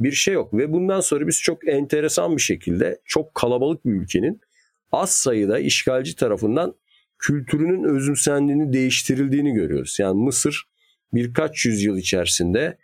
[0.00, 0.54] bir şey yok.
[0.54, 4.40] Ve bundan sonra biz çok enteresan bir şekilde çok kalabalık bir ülkenin
[4.92, 6.74] az sayıda işgalci tarafından
[7.18, 9.96] kültürünün özümsendiğini, değiştirildiğini görüyoruz.
[10.00, 10.64] Yani Mısır
[11.12, 12.78] birkaç yüzyıl içerisinde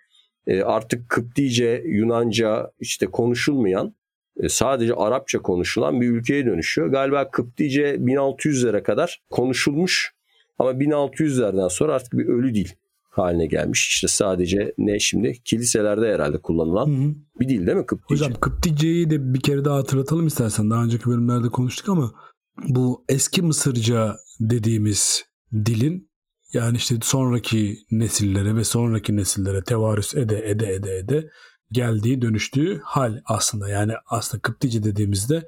[0.65, 3.95] artık Kıptice, Yunanca işte konuşulmayan
[4.37, 6.89] e, sadece Arapça konuşulan bir ülkeye dönüşüyor.
[6.89, 10.15] Galiba Kıptice 1600'lere kadar konuşulmuş
[10.59, 12.69] ama 1600'lerden sonra artık bir ölü dil
[13.11, 13.89] haline gelmiş.
[13.89, 17.15] İşte sadece ne şimdi kiliselerde herhalde kullanılan hı hı.
[17.41, 18.25] bir dil değil mi Kıptice?
[18.25, 20.71] Hocam Kıptice'yi de bir kere daha hatırlatalım istersen.
[20.71, 22.13] Daha önceki bölümlerde konuştuk ama
[22.69, 26.10] bu eski Mısırca dediğimiz dilin
[26.53, 31.31] yani işte sonraki nesillere ve sonraki nesillere tevarüs ede ede ede ede
[31.73, 33.69] geldiği dönüştüğü hal aslında.
[33.69, 35.47] Yani aslında Kıptice dediğimizde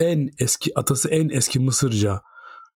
[0.00, 2.20] en eski atası en eski Mısırca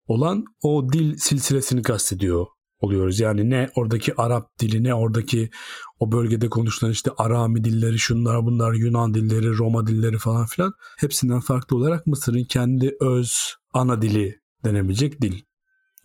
[0.06, 2.46] olan o dil silsilesini kastediyor
[2.80, 3.20] oluyoruz.
[3.20, 5.50] Yani ne oradaki Arap dili ne oradaki
[5.98, 11.40] o bölgede konuşulan işte Arami dilleri şunlar bunlar Yunan dilleri Roma dilleri falan filan hepsinden
[11.40, 15.42] farklı olarak Mısır'ın kendi öz ana dili denebilecek dil.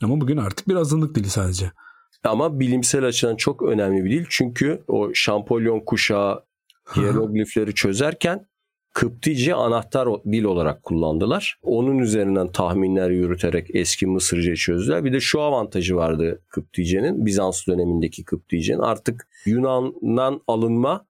[0.03, 1.71] Ama bugün artık bir azınlık dili sadece.
[2.23, 4.25] Ama bilimsel açıdan çok önemli bir dil.
[4.29, 6.43] Çünkü o Şampolyon kuşağı
[6.95, 8.45] hieroglifleri çözerken
[8.93, 11.59] Kıptice anahtar dil olarak kullandılar.
[11.61, 15.03] Onun üzerinden tahminler yürüterek eski Mısırca çözdüler.
[15.03, 18.79] Bir de şu avantajı vardı Kıptice'nin, Bizans dönemindeki Kıptice'nin.
[18.79, 21.05] Artık Yunan'dan alınma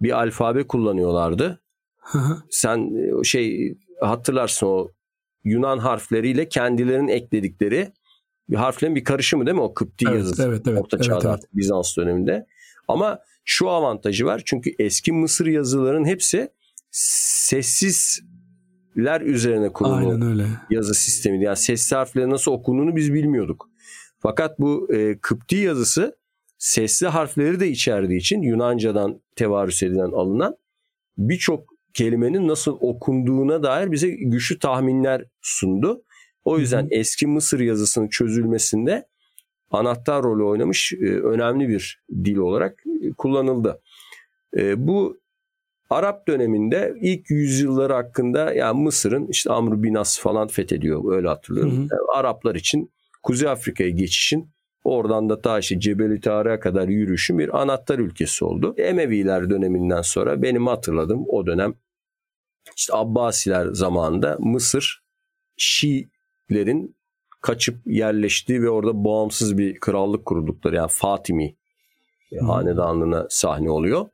[0.00, 1.62] bir alfabe kullanıyorlardı.
[2.50, 2.92] Sen
[3.22, 4.88] şey hatırlarsın o
[5.44, 7.92] Yunan harfleriyle kendilerinin ekledikleri
[8.48, 11.40] bir harflerin bir karışımı değil mi o Kıpti evet, yazısı evet, evet, Orta Çağ'da evet,
[11.40, 11.54] evet.
[11.54, 12.46] Bizans döneminde.
[12.88, 16.48] Ama şu avantajı var çünkü eski Mısır yazıların hepsi
[16.90, 18.20] sessizler
[19.20, 20.36] üzerine kurulu
[20.70, 21.44] yazı sistemi.
[21.44, 23.70] Yani sesli harflerin nasıl okunduğunu biz bilmiyorduk.
[24.18, 26.16] Fakat bu e, Kıpti yazısı
[26.58, 30.56] sesli harfleri de içerdiği için Yunanca'dan tevarüs edilen alınan
[31.18, 36.02] birçok kelimenin nasıl okunduğuna dair bize güçlü tahminler sundu.
[36.44, 36.88] O yüzden Hı-hı.
[36.90, 39.06] eski Mısır yazısının çözülmesinde
[39.70, 43.80] anahtar rolü oynamış e, önemli bir dil olarak e, kullanıldı.
[44.56, 45.18] E, bu
[45.90, 51.72] Arap döneminde ilk yüzyılları hakkında yani Mısır'ın işte Amr bin As falan fethediyor öyle hatırlıyorum.
[51.72, 51.80] Hı hı.
[51.80, 54.50] Yani Araplar için Kuzey Afrika'ya geçişin
[54.88, 58.74] oradan da ta işte Cebeli Tarık'a kadar yürüyüşün bir anahtar ülkesi oldu.
[58.76, 61.74] Emeviler döneminden sonra benim hatırladığım o dönem
[62.76, 65.02] işte Abbasiler zamanında Mısır
[65.56, 66.96] Şiilerin
[67.40, 71.56] kaçıp yerleştiği ve orada bağımsız bir krallık kurdukları yani Fatimi
[72.28, 72.48] hmm.
[72.48, 74.06] hanedanlığına sahne oluyor.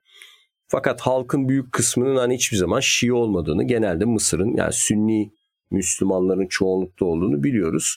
[0.66, 5.32] Fakat halkın büyük kısmının hani hiçbir zaman Şii olmadığını genelde Mısır'ın yani Sünni
[5.70, 7.96] Müslümanların çoğunlukta olduğunu biliyoruz.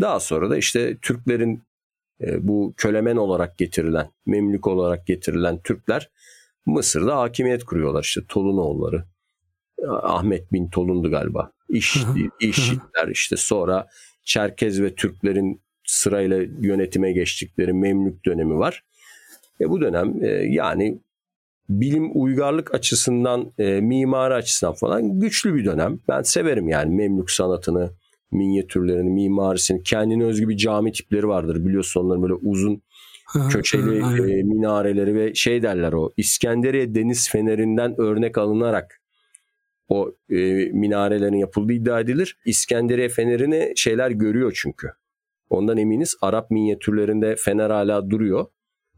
[0.00, 1.62] Daha sonra da işte Türklerin
[2.20, 6.10] bu kölemen olarak getirilen, Memlük olarak getirilen Türkler
[6.66, 8.02] Mısır'da hakimiyet kuruyorlar.
[8.02, 9.04] İşte Tolunoğulları,
[9.88, 11.52] Ahmet bin Tolun'du galiba.
[11.68, 11.96] İş,
[12.40, 13.86] İşitler işte sonra
[14.24, 18.84] Çerkez ve Türklerin sırayla yönetime geçtikleri Memlük dönemi var.
[19.60, 20.98] E bu dönem e, yani
[21.68, 25.98] bilim uygarlık açısından, e, mimari açısından falan güçlü bir dönem.
[26.08, 27.90] Ben severim yani Memlük sanatını,
[28.32, 29.82] minyatürlerini, mimarisini.
[29.82, 31.66] Kendine özgü bir cami tipleri vardır.
[31.66, 32.82] Biliyorsun onların böyle uzun
[33.50, 39.00] köşeli e, minareleri ve şey derler o İskenderiye Deniz Feneri'nden örnek alınarak
[39.88, 40.36] o e,
[40.72, 42.38] minarelerin yapıldığı iddia edilir.
[42.44, 44.88] İskenderiye Feneri'ni şeyler görüyor çünkü.
[45.50, 46.16] Ondan eminiz.
[46.20, 48.46] Arap minyatürlerinde fener hala duruyor.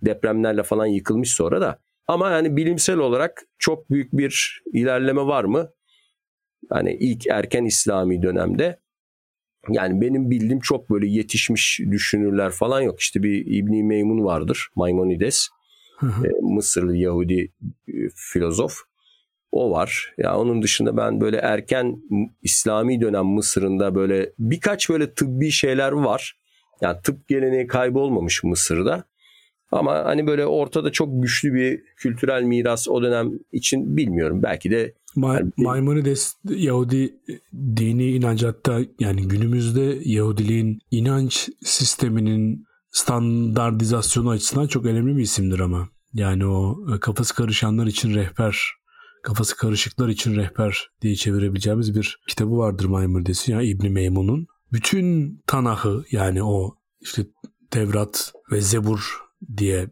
[0.02, 1.78] Depremlerle falan yıkılmış sonra da.
[2.06, 5.70] Ama yani bilimsel olarak çok büyük bir ilerleme var mı?
[6.70, 8.80] Hani ilk erken İslami dönemde
[9.70, 13.00] yani benim bildiğim çok böyle yetişmiş düşünürler falan yok.
[13.00, 15.48] İşte bir İbni Meymun vardır, Maimonides.
[16.02, 17.52] E, Mısırlı Yahudi
[17.88, 18.72] e, filozof.
[19.52, 20.14] O var.
[20.18, 22.02] Ya onun dışında ben böyle erken
[22.42, 26.36] İslami dönem Mısır'ında böyle birkaç böyle tıbbi şeyler var.
[26.80, 29.04] Yani tıp geleneği kaybolmamış Mısır'da.
[29.72, 34.42] Ama hani böyle ortada çok güçlü bir kültürel miras o dönem için bilmiyorum.
[34.42, 37.14] Belki de Ma- yani, Maimonides Yahudi
[37.52, 45.88] dini inancı hatta yani günümüzde Yahudiliğin inanç sisteminin standartizasyonu açısından çok önemli bir isimdir ama.
[46.12, 48.58] Yani o e, kafası karışanlar için rehber,
[49.22, 54.46] kafası karışıklar için rehber diye çevirebileceğimiz bir kitabı vardır Maimonides'in ya İbni Meymun'un.
[54.72, 57.26] Bütün Tanah'ı yani o işte
[57.70, 59.20] Tevrat ve Zebur
[59.56, 59.90] diye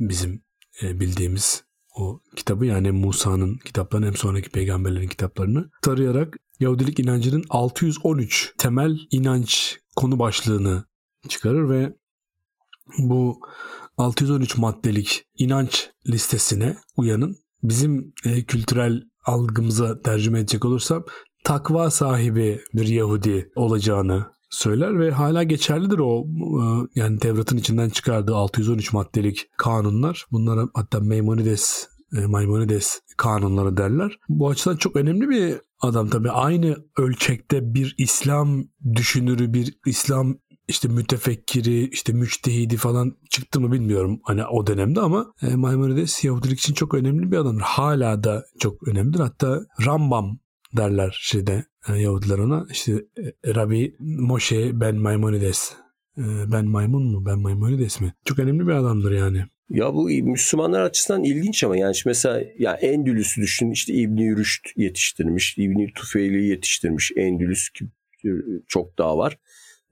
[0.00, 0.42] bizim
[0.82, 1.64] e, bildiğimiz
[1.94, 9.78] o kitabı yani Musa'nın kitaplarını hem sonraki peygamberlerin kitaplarını tarayarak Yahudilik inancının 613 temel inanç
[9.96, 10.84] konu başlığını
[11.28, 11.96] çıkarır ve
[12.98, 13.40] bu
[13.96, 17.36] 613 maddelik inanç listesine uyanın.
[17.62, 21.04] Bizim e, kültürel algımıza tercüme edecek olursam
[21.44, 28.34] takva sahibi bir Yahudi olacağını söyler ve hala geçerlidir o e, yani Tevrat'ın içinden çıkardığı
[28.34, 30.26] 613 maddelik kanunlar.
[30.32, 34.18] Bunlara hatta Maimonides e, Maimonides kanunları derler.
[34.28, 36.30] Bu açıdan çok önemli bir adam tabii.
[36.30, 40.36] Aynı ölçekte bir İslam düşünürü, bir İslam
[40.68, 46.58] işte mütefekkiri, işte müçtehidi falan çıktı mı bilmiyorum hani o dönemde ama e, Maimonides Yahudilik
[46.58, 47.62] için çok önemli bir adamdır.
[47.62, 49.20] Hala da çok önemlidir.
[49.20, 50.38] Hatta Rambam
[50.76, 52.66] derler şeyde e, Yahudiler ona.
[52.70, 55.72] İşte e, Rabbi Moshe Ben Maimonides.
[56.18, 56.22] E,
[56.52, 57.26] ben maymun mu?
[57.26, 58.14] Ben Maimonides mi?
[58.24, 59.44] Çok önemli bir adamdır yani.
[59.70, 65.58] Ya bu Müslümanlar açısından ilginç ama yani mesela ya Endülüs'ü düşün işte İbni Rüşd yetiştirmiş,
[65.58, 67.68] İbni Tufeyli yetiştirmiş Endülüs
[68.68, 69.38] çok daha var.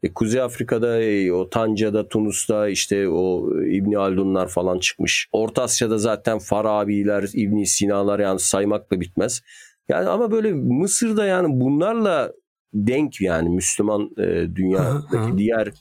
[0.02, 0.98] E, Kuzey Afrika'da,
[1.34, 5.28] o Tanca'da, Tunus'ta işte o İbni Haldunlar falan çıkmış.
[5.32, 9.42] Orta Asya'da zaten Farabiler, İbni Sina'lar yani saymakla bitmez.
[9.88, 12.32] Yani ama böyle Mısır'da yani bunlarla
[12.74, 15.72] denk yani Müslüman e, dünyadaki diğer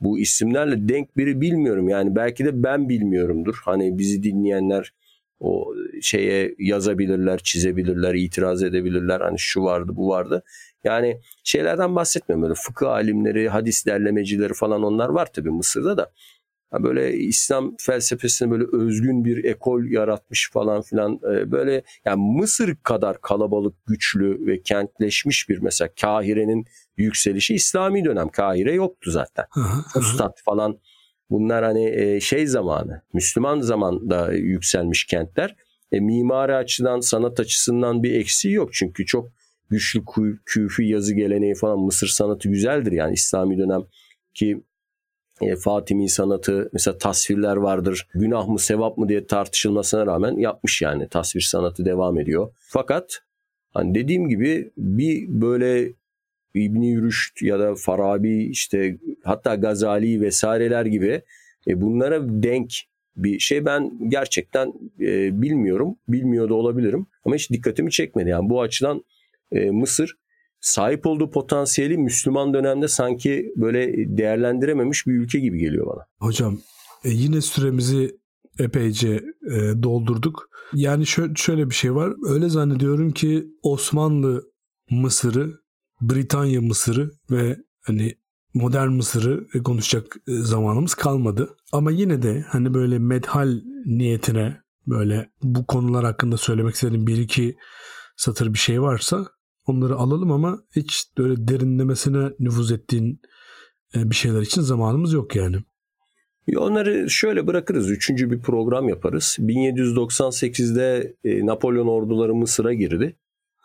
[0.00, 1.88] bu isimlerle denk biri bilmiyorum.
[1.88, 3.56] Yani belki de ben bilmiyorumdur.
[3.64, 4.92] Hani bizi dinleyenler
[5.40, 9.20] o şeye yazabilirler, çizebilirler, itiraz edebilirler.
[9.20, 10.42] Hani şu vardı, bu vardı.
[10.84, 16.12] Yani şeylerden bahsetmiyorum böyle fıkıh alimleri, hadis derlemecileri falan onlar var tabii Mısır'da da.
[16.72, 23.20] Böyle İslam felsefesine böyle özgün bir ekol yaratmış falan filan e, böyle yani Mısır kadar
[23.20, 26.64] kalabalık, güçlü ve kentleşmiş bir mesela Kahire'nin
[26.96, 28.28] yükselişi İslami dönem.
[28.28, 29.44] Kahire yoktu zaten.
[29.92, 30.78] Fustat falan
[31.30, 35.56] bunlar hani e, şey zamanı Müslüman zamanda yükselmiş kentler.
[35.92, 39.28] E, mimari açıdan sanat açısından bir eksiği yok çünkü çok
[39.70, 40.02] güçlü
[40.46, 43.82] küfü yazı geleneği falan Mısır sanatı güzeldir yani İslami dönem
[44.34, 44.62] ki
[45.40, 48.06] e, Fatimi sanatı mesela tasvirler vardır.
[48.14, 52.52] Günah mı sevap mı diye tartışılmasına rağmen yapmış yani tasvir sanatı devam ediyor.
[52.60, 53.22] Fakat
[53.74, 55.92] hani dediğim gibi bir böyle
[56.54, 61.22] İbni Rüşd ya da Farabi işte hatta Gazali vesaireler gibi
[61.66, 62.70] e, bunlara denk
[63.16, 65.96] bir şey ben gerçekten e, bilmiyorum.
[66.08, 68.30] Bilmiyor da olabilirim ama hiç dikkatimi çekmedi.
[68.30, 69.04] Yani bu açıdan
[69.52, 70.16] e, Mısır
[70.60, 76.06] sahip olduğu potansiyeli Müslüman dönemde sanki böyle değerlendirememiş bir ülke gibi geliyor bana.
[76.18, 76.58] Hocam
[77.04, 78.16] e, yine süremizi
[78.58, 80.48] epeyce e, doldurduk.
[80.74, 81.06] Yani
[81.36, 82.14] şöyle, bir şey var.
[82.28, 84.44] Öyle zannediyorum ki Osmanlı
[84.90, 85.60] Mısır'ı,
[86.00, 88.14] Britanya Mısır'ı ve hani
[88.54, 91.56] modern Mısır'ı konuşacak e, zamanımız kalmadı.
[91.72, 97.56] Ama yine de hani böyle medhal niyetine böyle bu konular hakkında söylemek istediğim bir iki
[98.16, 99.26] satır bir şey varsa
[99.68, 103.20] onları alalım ama hiç böyle derinlemesine nüfuz ettiğin
[103.96, 105.56] e, bir şeyler için zamanımız yok yani.
[106.56, 107.90] Onları şöyle bırakırız.
[107.90, 109.36] Üçüncü bir program yaparız.
[109.38, 113.16] 1798'de e, Napolyon orduları Mısır'a girdi.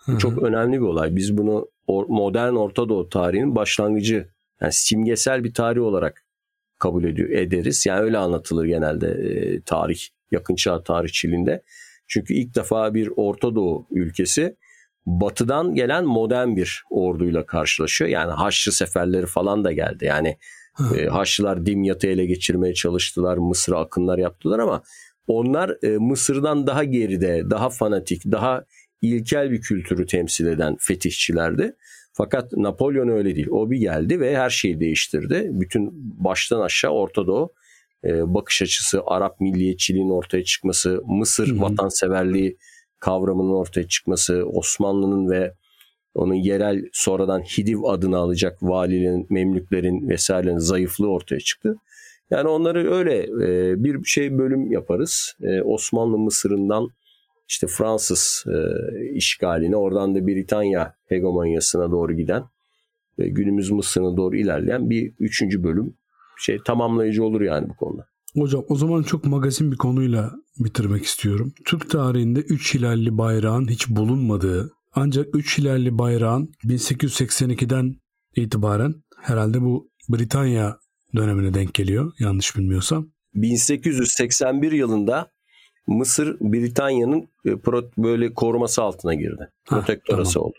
[0.05, 0.17] Hı-hı.
[0.17, 1.15] Çok önemli bir olay.
[1.15, 1.67] Biz bunu
[2.07, 4.27] modern Orta Doğu tarihinin başlangıcı
[4.61, 6.25] yani simgesel bir tarih olarak
[6.79, 7.85] kabul ediyor ederiz.
[7.85, 9.99] Yani öyle anlatılır genelde e, tarih
[10.31, 11.63] yakın çağ tarihçiliğinde.
[12.07, 14.55] Çünkü ilk defa bir Orta Doğu ülkesi
[15.05, 18.09] batıdan gelen modern bir orduyla karşılaşıyor.
[18.09, 20.05] Yani Haçlı seferleri falan da geldi.
[20.05, 20.37] Yani
[20.97, 23.37] e, Haçlılar Dimyat'ı ele geçirmeye çalıştılar.
[23.37, 24.83] Mısır'a akınlar yaptılar ama
[25.27, 28.65] onlar e, Mısır'dan daha geride, daha fanatik, daha
[29.01, 31.75] ilkel bir kültürü temsil eden fetihçilerdi.
[32.13, 33.47] Fakat Napolyon öyle değil.
[33.51, 35.49] O bir geldi ve her şeyi değiştirdi.
[35.51, 35.91] Bütün
[36.23, 37.53] baştan aşağı Orta Doğu
[38.05, 41.61] e, bakış açısı, Arap milliyetçiliğinin ortaya çıkması, Mısır hı hı.
[41.61, 42.57] vatanseverliği
[43.03, 45.53] kavramının ortaya çıkması, Osmanlı'nın ve
[46.15, 51.75] onun yerel sonradan Hidiv adını alacak valilerin, memlüklerin vesairenin zayıflığı ortaya çıktı.
[52.29, 55.35] Yani onları öyle e, bir şey bölüm yaparız.
[55.41, 56.89] E, Osmanlı Mısır'ından
[57.47, 58.57] işte Fransız e,
[59.13, 62.43] işgaline, oradan da Britanya hegemonyasına doğru giden
[63.19, 65.93] ve günümüz Mısır'ına doğru ilerleyen bir üçüncü bölüm
[66.39, 68.12] şey tamamlayıcı olur yani bu konuda.
[68.35, 71.53] Hocam o zaman çok magazin bir konuyla bitirmek istiyorum.
[71.65, 77.95] Türk tarihinde 3 hilalli bayrağın hiç bulunmadığı ancak 3 hilalli bayrağın 1882'den
[78.35, 80.77] itibaren herhalde bu Britanya
[81.15, 83.07] dönemine denk geliyor yanlış bilmiyorsam.
[83.35, 85.27] 1881 yılında
[85.87, 87.65] Mısır Britanya'nın e,
[87.97, 89.49] böyle koruması altına girdi.
[89.65, 90.47] Protektorası tamam.
[90.47, 90.57] oldu.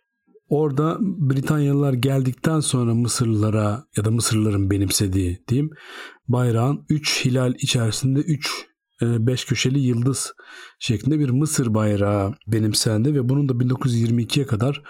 [0.49, 5.71] Orada Britanyalılar geldikten sonra Mısırlılara ya da Mısırlıların benimsediği diyeyim
[6.29, 8.67] bayrağın 3 hilal içerisinde 3
[9.03, 10.33] 5 e, köşeli yıldız
[10.79, 14.83] şeklinde bir Mısır bayrağı benimsendi ve bunun da 1922'ye kadar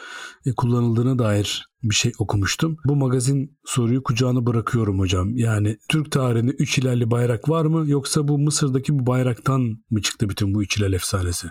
[0.47, 2.77] e, kullanıldığına dair bir şey okumuştum.
[2.85, 5.37] Bu magazin soruyu kucağına bırakıyorum hocam.
[5.37, 10.29] Yani Türk tarihinde 3 hilalli bayrak var mı yoksa bu Mısır'daki bu bayraktan mı çıktı
[10.29, 11.49] bütün bu 3 hilal efsanesi?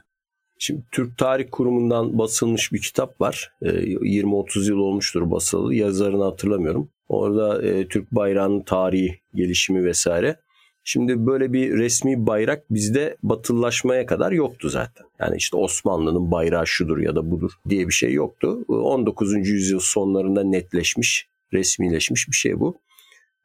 [0.60, 3.52] Şimdi Türk Tarih Kurumu'ndan basılmış bir kitap var.
[3.62, 5.76] 20-30 e, yıl olmuştur basılı.
[5.76, 6.90] Yazarını hatırlamıyorum.
[7.10, 10.40] Orada e, Türk bayrağının tarihi, gelişimi vesaire.
[10.84, 15.06] Şimdi böyle bir resmi bayrak bizde batılılaşmaya kadar yoktu zaten.
[15.20, 18.66] Yani işte Osmanlı'nın bayrağı şudur ya da budur diye bir şey yoktu.
[18.68, 19.48] 19.
[19.48, 22.78] yüzyıl sonlarında netleşmiş, resmileşmiş bir şey bu.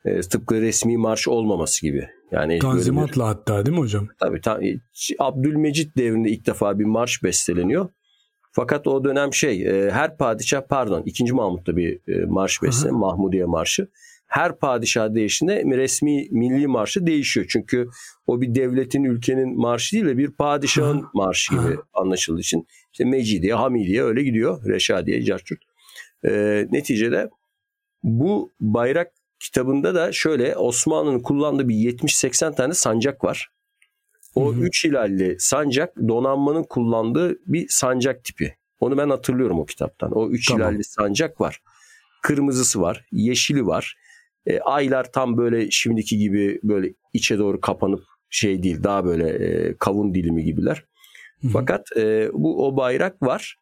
[0.04, 2.08] E, tıpkı resmi marş olmaması gibi.
[2.30, 4.08] Yani Tanzimatla bir, hatta değil mi hocam?
[4.20, 4.40] Tabii.
[4.40, 4.60] Ta,
[5.18, 7.88] Abdülmecit devrinde ilk defa bir marş besteleniyor.
[8.52, 11.32] Fakat o dönem şey e, her padişah pardon 2.
[11.32, 13.00] Mahmut'ta bir e, marş besteleniyor.
[13.00, 13.88] Mahmudiye Marşı.
[14.26, 17.46] Her padişah değişinde resmi milli marşı değişiyor.
[17.48, 17.88] Çünkü
[18.26, 22.66] o bir devletin, ülkenin marşı değil de bir padişahın marşı gibi anlaşıldığı için.
[22.92, 24.64] İşte Mecidiye, Hamidiye öyle gidiyor.
[24.66, 25.58] Reşadiye, Carçurt.
[26.24, 27.30] E, neticede
[28.02, 33.50] bu bayrak kitabında da şöyle Osmanlı'nın kullandığı bir 70-80 tane sancak var.
[34.34, 34.60] O hı hı.
[34.60, 38.56] üç hilalli sancak donanmanın kullandığı bir sancak tipi.
[38.80, 40.12] Onu ben hatırlıyorum o kitaptan.
[40.12, 40.72] O üç tamam.
[40.72, 41.62] hilalli sancak var.
[42.22, 43.96] Kırmızısı var, yeşili var.
[44.46, 49.74] E, aylar tam böyle şimdiki gibi böyle içe doğru kapanıp şey değil daha böyle e,
[49.78, 50.84] kavun dilimi gibiler.
[51.40, 51.50] Hı-hı.
[51.52, 53.56] Fakat e, bu o bayrak var.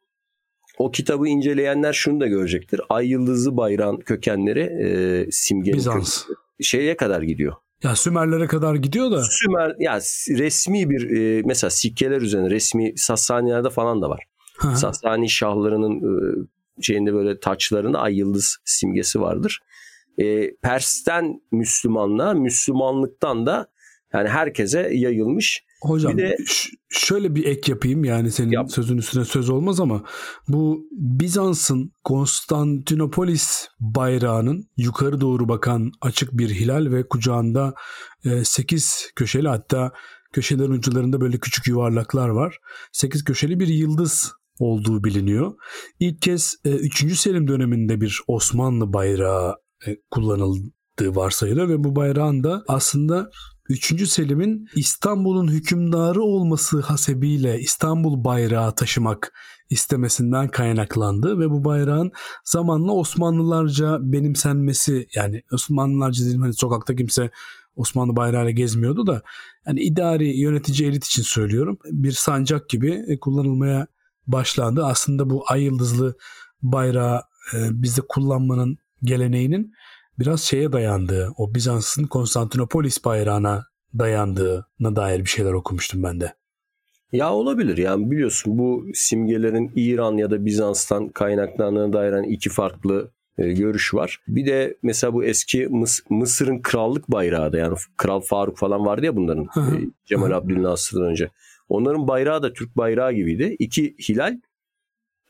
[0.78, 2.80] O kitabı inceleyenler şunu da görecektir.
[2.88, 6.22] Ay yıldızı bayrağın kökenleri e, simgenin Bizans.
[6.22, 7.54] Kökenleri, şeye kadar gidiyor.
[7.82, 9.22] Ya Sümerlere kadar gidiyor da.
[9.22, 9.98] Sümer ya
[10.28, 14.24] resmi bir e, mesela sikkeler üzerine resmi Sassanilerde falan da var.
[14.58, 14.76] Hı-hı.
[14.76, 19.60] Sassani şahlarının e, şeyinde böyle taçlarında ay yıldız simgesi vardır.
[20.18, 23.66] E, Pers'ten Müslümanlığa, Müslümanlıktan da
[24.12, 25.65] yani herkese yayılmış.
[25.82, 26.36] Hocam bir de,
[26.88, 28.72] şöyle bir ek yapayım yani senin yap.
[28.72, 30.02] sözün üstüne söz olmaz ama
[30.48, 37.74] bu Bizans'ın Konstantinopolis bayrağının yukarı doğru bakan açık bir hilal ve kucağında
[38.44, 39.92] 8 e, köşeli hatta
[40.32, 42.58] köşelerin uçlarında böyle küçük yuvarlaklar var.
[42.92, 45.54] 8 köşeli bir yıldız olduğu biliniyor.
[46.00, 47.04] İlk kez 3.
[47.04, 49.56] E, Selim döneminde bir Osmanlı bayrağı
[49.86, 53.30] e, kullanıldığı varsayılıyor ve bu bayrağın da aslında
[53.68, 54.08] 3.
[54.08, 59.32] Selim'in İstanbul'un hükümdarı olması hasebiyle İstanbul bayrağı taşımak
[59.70, 62.12] istemesinden kaynaklandı ve bu bayrağın
[62.44, 67.30] zamanla Osmanlılarca benimsenmesi yani Osmanlılarca dedim hani sokakta kimse
[67.76, 69.22] Osmanlı bayrağıyla gezmiyordu da
[69.66, 73.86] yani idari yönetici elit için söylüyorum bir sancak gibi e, kullanılmaya
[74.26, 74.84] başlandı.
[74.84, 76.16] Aslında bu ay yıldızlı
[76.62, 77.22] bayrağı
[77.54, 79.72] e, bizde kullanmanın geleneğinin
[80.18, 83.66] biraz şeye dayandığı, o Bizans'ın Konstantinopolis bayrağına
[83.98, 86.32] dayandığına dair bir şeyler okumuştum ben de.
[87.12, 93.52] Ya olabilir yani biliyorsun bu simgelerin İran ya da Bizans'tan kaynaklandığına dair iki farklı e,
[93.52, 94.20] görüş var.
[94.28, 99.06] Bir de mesela bu eski Mıs- Mısır'ın krallık bayrağı da yani Kral Faruk falan vardı
[99.06, 99.72] ya bunların e,
[100.06, 101.30] Cemal Abdülnasır'dan önce.
[101.68, 103.56] Onların bayrağı da Türk bayrağı gibiydi.
[103.58, 104.40] İki hilal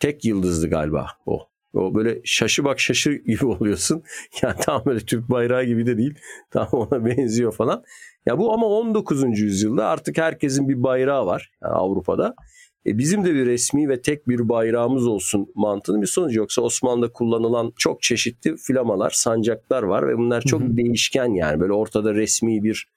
[0.01, 1.49] tek yıldızdı galiba o.
[1.77, 4.03] O böyle şaşı bak şaşı gibi oluyorsun.
[4.43, 6.15] Yani tam böyle Türk bayrağı gibi de değil.
[6.51, 7.85] Tam ona benziyor falan.
[8.27, 9.39] Ya bu ama 19.
[9.39, 12.35] yüzyılda artık herkesin bir bayrağı var yani Avrupa'da.
[12.87, 16.39] E bizim de bir resmi ve tek bir bayrağımız olsun mantığının bir sonucu.
[16.39, 20.77] Yoksa Osmanlı'da kullanılan çok çeşitli flamalar, sancaklar var ve bunlar çok hı hı.
[20.77, 21.61] değişken yani.
[21.61, 22.89] Böyle ortada resmi bir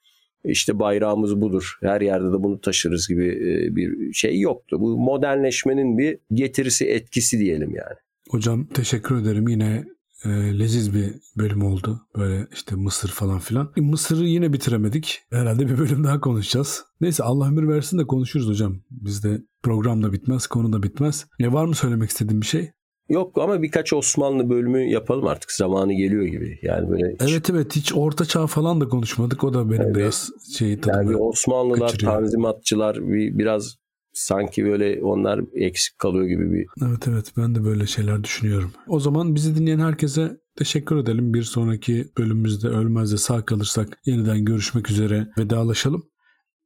[0.44, 1.78] işte bayrağımız budur.
[1.82, 4.78] Her yerde de bunu taşırız gibi e, bir şey yoktu.
[4.80, 7.98] Bu modernleşmenin bir getirisi, etkisi diyelim yani.
[8.30, 9.48] Hocam teşekkür ederim.
[9.48, 9.86] Yine
[10.26, 12.02] e, leziz bir bölüm oldu.
[12.18, 13.72] Böyle işte Mısır falan filan.
[13.78, 15.22] E, Mısır'ı yine bitiremedik.
[15.32, 16.84] Herhalde bir bölüm daha konuşacağız.
[17.02, 18.76] Neyse Allah ömür versin de konuşuruz hocam.
[18.92, 21.28] Bizde program da bitmez, konu da bitmez.
[21.40, 22.72] Ne var mı söylemek istediğin bir şey?
[23.10, 25.52] Yok ama birkaç Osmanlı bölümü yapalım artık.
[25.52, 26.60] Zamanı geliyor gibi.
[26.62, 27.32] Yani böyle hiç...
[27.32, 29.44] Evet evet hiç orta çağ falan da konuşmadık.
[29.44, 29.96] O da benim evet.
[29.96, 32.14] biraz şey tadımı Yani Osmanlılar, kaçırıyor.
[32.14, 33.76] tanzimatçılar bir, biraz
[34.20, 36.66] sanki böyle onlar eksik kalıyor gibi bir.
[36.86, 38.72] Evet evet ben de böyle şeyler düşünüyorum.
[38.88, 41.34] O zaman bizi dinleyen herkese teşekkür edelim.
[41.34, 46.04] Bir sonraki bölümümüzde ölmez de sağ kalırsak yeniden görüşmek üzere vedalaşalım.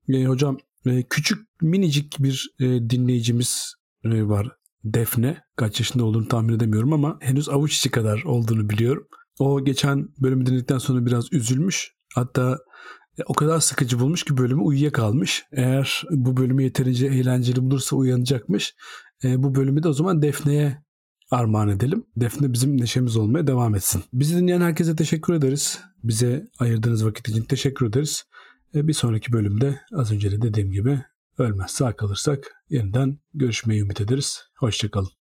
[0.09, 3.73] E, hocam e, küçük minicik bir e, dinleyicimiz
[4.03, 4.47] e, var.
[4.83, 5.37] Defne.
[5.55, 9.07] Kaç yaşında olduğunu tahmin edemiyorum ama henüz avuç içi kadar olduğunu biliyorum.
[9.39, 11.93] O geçen bölümü dinledikten sonra biraz üzülmüş.
[12.15, 12.57] Hatta
[13.25, 15.43] o kadar sıkıcı bulmuş ki bölümü uyuyakalmış.
[15.51, 18.75] Eğer bu bölümü yeterince eğlenceli bulursa uyanacakmış.
[19.23, 20.83] E, bu bölümü de o zaman Defne'ye
[21.31, 22.05] armağan edelim.
[22.15, 24.03] Defne bizim neşemiz olmaya devam etsin.
[24.13, 25.79] Bizi dinleyen herkese teşekkür ederiz.
[26.03, 28.23] Bize ayırdığınız vakit için teşekkür ederiz.
[28.75, 31.01] E, bir sonraki bölümde az önce de dediğim gibi
[31.37, 34.41] ölmez sağ kalırsak yeniden görüşmeyi ümit ederiz.
[34.57, 35.22] Hoşçakalın.